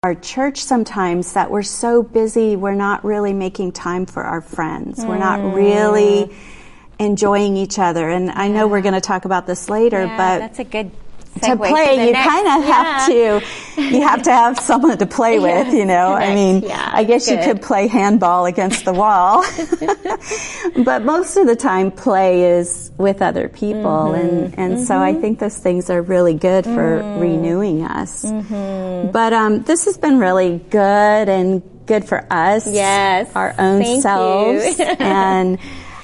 our 0.04 0.13
church 0.13 0.62
sometimes 0.62 1.34
that 1.34 1.50
we're 1.50 1.63
so 1.63 2.04
busy, 2.04 2.58
we're 2.58 2.76
not 2.76 3.06
really 3.06 3.32
making 3.32 3.72
time 3.72 4.06
for 4.06 4.22
our 4.22 4.42
friends. 4.42 5.04
We're 5.04 5.18
not 5.18 5.39
mm. 5.39 5.56
really 5.56 6.36
enjoying 7.00 7.56
each 7.56 7.80
other. 7.80 8.10
And 8.10 8.30
I 8.30 8.50
know 8.50 8.68
we're 8.68 8.82
going 8.82 8.96
to 8.96 9.02
talk 9.02 9.24
about 9.24 9.48
this 9.48 9.70
later, 9.70 10.04
Yeah, 10.04 10.18
but 10.18 10.39
that's 10.39 10.60
a 10.60 10.66
good 10.66 10.92
to 11.41 11.56
play, 11.58 11.98
the 11.98 12.06
you 12.08 12.13
kind 12.13 12.48
of 12.48 12.63
have 12.65 13.10
yeah. 13.10 13.39
to, 13.39 13.82
you 13.82 14.02
have 14.02 14.22
to 14.24 14.32
have 14.32 14.60
someone 14.60 14.98
to 14.98 15.06
play 15.06 15.39
with, 15.48 15.67
Yes, 15.67 15.74
you 15.74 15.86
know. 15.86 16.13
I 16.13 16.34
mean, 16.34 16.63
Yeah, 16.63 16.89
I 16.93 17.04
guess 17.04 17.30
you 17.30 17.38
could 17.38 17.62
play 17.62 17.88
handball 17.88 18.46
against 18.46 18.86
the 18.86 18.93
wall, 18.93 19.43
but 20.84 21.04
most 21.04 21.38
of 21.38 21.48
the 21.48 21.56
time 21.56 21.91
play 21.91 22.43
is 22.58 22.91
with 22.98 23.22
other 23.22 23.50
people. 23.50 24.13
Mm-hmm. 24.13 24.56
And, 24.60 24.60
and 24.78 24.88
so 24.88 24.98
I 24.98 25.13
think 25.13 25.39
those 25.39 25.58
things 25.58 25.89
are 25.89 26.02
really 26.02 26.34
good 26.36 26.65
for 26.65 26.93
Mm. 27.04 27.19
renewing 27.22 27.84
us. 27.84 28.24
Mm-hmm. 28.26 29.12
But, 29.12 29.34
um, 29.34 29.63
this 29.63 29.86
has 29.86 29.98
been 29.98 30.19
really 30.19 30.60
good 30.69 31.30
and 31.30 31.62
good 31.86 32.06
for 32.06 32.26
us. 32.30 32.67
Yes. 32.72 33.32
Our 33.36 33.56
own 33.58 33.82
Thank 33.82 34.02
selves. 34.04 34.80
and, 35.00 35.58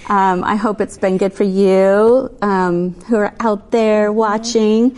um, 0.09 0.43
I 0.43 0.55
hope 0.55 0.81
it's 0.81 0.97
been 0.97 1.17
good 1.17 1.33
for 1.33 1.43
you 1.43 2.35
um, 2.41 2.95
who 3.07 3.15
are 3.17 3.33
out 3.39 3.69
there 3.71 4.11
watching. 4.11 4.97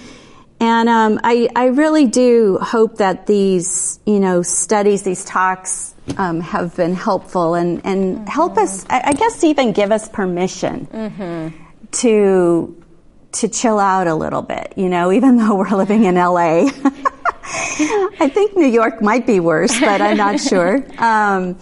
And 0.62 0.88
um, 0.89 1.19
I, 1.24 1.50
I 1.56 1.65
really 1.65 2.06
do 2.06 2.60
hope 2.60 2.97
that 2.97 3.26
these, 3.26 4.00
you 4.06 4.19
know, 4.19 4.43
studies, 4.43 5.02
these 5.02 5.26
talks 5.26 5.95
um, 6.17 6.39
have 6.39 6.76
been 6.76 6.93
helpful 6.93 7.56
and, 7.56 7.82
and 7.84 8.30
help 8.30 8.60
us, 8.60 8.86
I, 8.88 9.02
I 9.06 9.13
guess, 9.13 9.43
even 9.43 9.71
give 9.74 9.91
us 9.91 10.08
permission 10.08 10.86
to 11.93 12.78
to 13.34 13.47
chill 13.47 13.80
out 13.80 14.08
a 14.08 14.13
little 14.13 14.43
bit. 14.43 14.74
You 14.76 14.89
know, 14.89 15.12
even 15.12 15.38
though 15.39 15.56
we're 15.56 15.76
living 15.76 16.04
in 16.04 16.13
LA. 16.13 16.69
I 17.43 18.30
think 18.32 18.56
New 18.56 18.67
York 18.67 19.02
might 19.02 19.26
be 19.26 19.39
worse, 19.39 19.78
but 19.80 20.00
I'm 20.00 20.17
not 20.17 20.39
sure. 20.39 20.86
Um, 21.00 21.58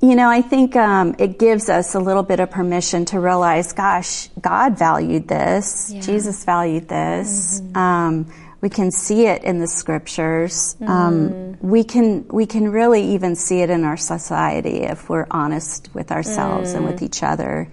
you 0.00 0.14
know, 0.14 0.28
I 0.28 0.40
think 0.40 0.76
um, 0.76 1.14
it 1.18 1.38
gives 1.38 1.68
us 1.68 1.94
a 1.94 2.00
little 2.00 2.22
bit 2.22 2.40
of 2.40 2.50
permission 2.50 3.04
to 3.06 3.20
realize, 3.20 3.72
gosh, 3.72 4.28
God 4.40 4.78
valued 4.78 5.28
this. 5.28 5.90
Yeah. 5.92 6.00
Jesus 6.00 6.44
valued 6.44 6.88
this. 6.88 7.60
Mm-hmm. 7.60 7.76
Um, 7.76 8.32
we 8.62 8.68
can 8.68 8.90
see 8.90 9.26
it 9.26 9.44
in 9.44 9.58
the 9.58 9.66
scriptures. 9.66 10.76
Mm. 10.80 10.88
Um, 10.88 11.58
we 11.60 11.84
can 11.84 12.28
we 12.28 12.46
can 12.46 12.70
really 12.70 13.14
even 13.14 13.34
see 13.34 13.60
it 13.62 13.70
in 13.70 13.84
our 13.84 13.96
society 13.96 14.82
if 14.82 15.08
we're 15.08 15.26
honest 15.30 15.88
with 15.94 16.12
ourselves 16.12 16.72
mm. 16.72 16.76
and 16.76 16.86
with 16.86 17.00
mm. 17.00 17.04
each 17.04 17.22
other. 17.22 17.70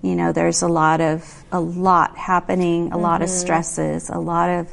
You 0.00 0.16
know, 0.16 0.32
there's 0.32 0.62
a 0.62 0.68
lot 0.68 1.00
of 1.00 1.44
a 1.52 1.60
lot 1.60 2.16
happening, 2.16 2.88
a 2.88 2.90
mm-hmm. 2.90 3.02
lot 3.02 3.22
of 3.22 3.28
mm-hmm. 3.28 3.38
stresses, 3.38 4.08
a 4.08 4.18
lot 4.18 4.48
of 4.48 4.72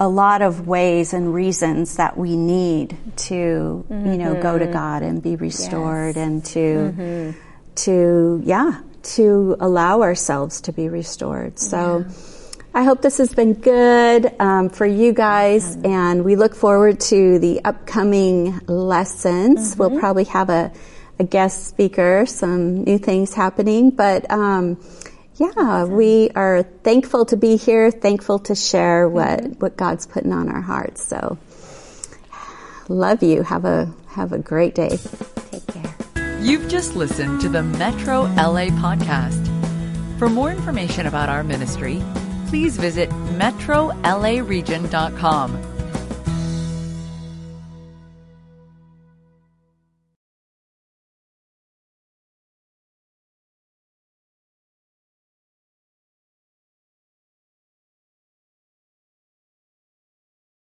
a 0.00 0.08
lot 0.08 0.42
of 0.42 0.66
ways 0.66 1.12
and 1.12 1.32
reasons 1.32 1.96
that 1.96 2.16
we 2.16 2.36
need 2.36 2.96
to, 3.16 3.84
mm-hmm. 3.88 4.12
you 4.12 4.18
know, 4.18 4.40
go 4.40 4.58
to 4.58 4.64
mm-hmm. 4.64 4.72
God 4.72 5.02
and 5.02 5.22
be 5.22 5.36
restored 5.36 6.16
yes. 6.16 6.26
and 6.26 6.44
to 6.46 6.58
mm-hmm. 6.58 7.40
to 7.76 8.42
yeah, 8.44 8.80
to 9.02 9.56
allow 9.60 10.02
ourselves 10.02 10.62
to 10.62 10.72
be 10.72 10.88
restored. 10.88 11.58
So 11.58 12.04
yeah 12.06 12.14
I 12.76 12.82
hope 12.82 13.02
this 13.02 13.18
has 13.18 13.32
been 13.32 13.52
good 13.54 14.34
um, 14.40 14.68
for 14.68 14.84
you 14.84 15.12
guys, 15.12 15.76
mm-hmm. 15.76 15.86
and 15.86 16.24
we 16.24 16.34
look 16.34 16.56
forward 16.56 16.98
to 17.02 17.38
the 17.38 17.64
upcoming 17.64 18.58
lessons. 18.66 19.70
Mm-hmm. 19.70 19.78
We'll 19.78 20.00
probably 20.00 20.24
have 20.24 20.50
a, 20.50 20.72
a, 21.20 21.22
guest 21.22 21.68
speaker, 21.68 22.26
some 22.26 22.82
new 22.82 22.98
things 22.98 23.32
happening, 23.32 23.90
but 23.90 24.28
um, 24.28 24.76
yeah, 25.36 25.52
awesome. 25.56 25.96
we 25.96 26.30
are 26.34 26.62
thankful 26.62 27.24
to 27.26 27.36
be 27.36 27.56
here, 27.56 27.90
thankful 27.90 28.38
to 28.40 28.54
share 28.54 29.08
what 29.08 29.40
mm-hmm. 29.40 29.60
what 29.60 29.76
God's 29.76 30.06
putting 30.06 30.32
on 30.32 30.48
our 30.48 30.60
hearts. 30.60 31.04
So, 31.04 31.38
love 32.88 33.22
you. 33.22 33.42
Have 33.42 33.64
a 33.64 33.92
have 34.08 34.32
a 34.32 34.38
great 34.38 34.74
day. 34.74 34.98
Take 35.50 35.66
care. 35.66 35.94
You've 36.40 36.68
just 36.68 36.94
listened 36.94 37.40
to 37.40 37.48
the 37.48 37.62
Metro 37.62 38.22
LA 38.22 38.68
podcast. 38.68 39.50
For 40.18 40.28
more 40.28 40.50
information 40.50 41.06
about 41.06 41.28
our 41.28 41.42
ministry 41.42 42.02
please 42.54 42.76
visit 42.76 43.10
metrolaregion.com 43.10 45.73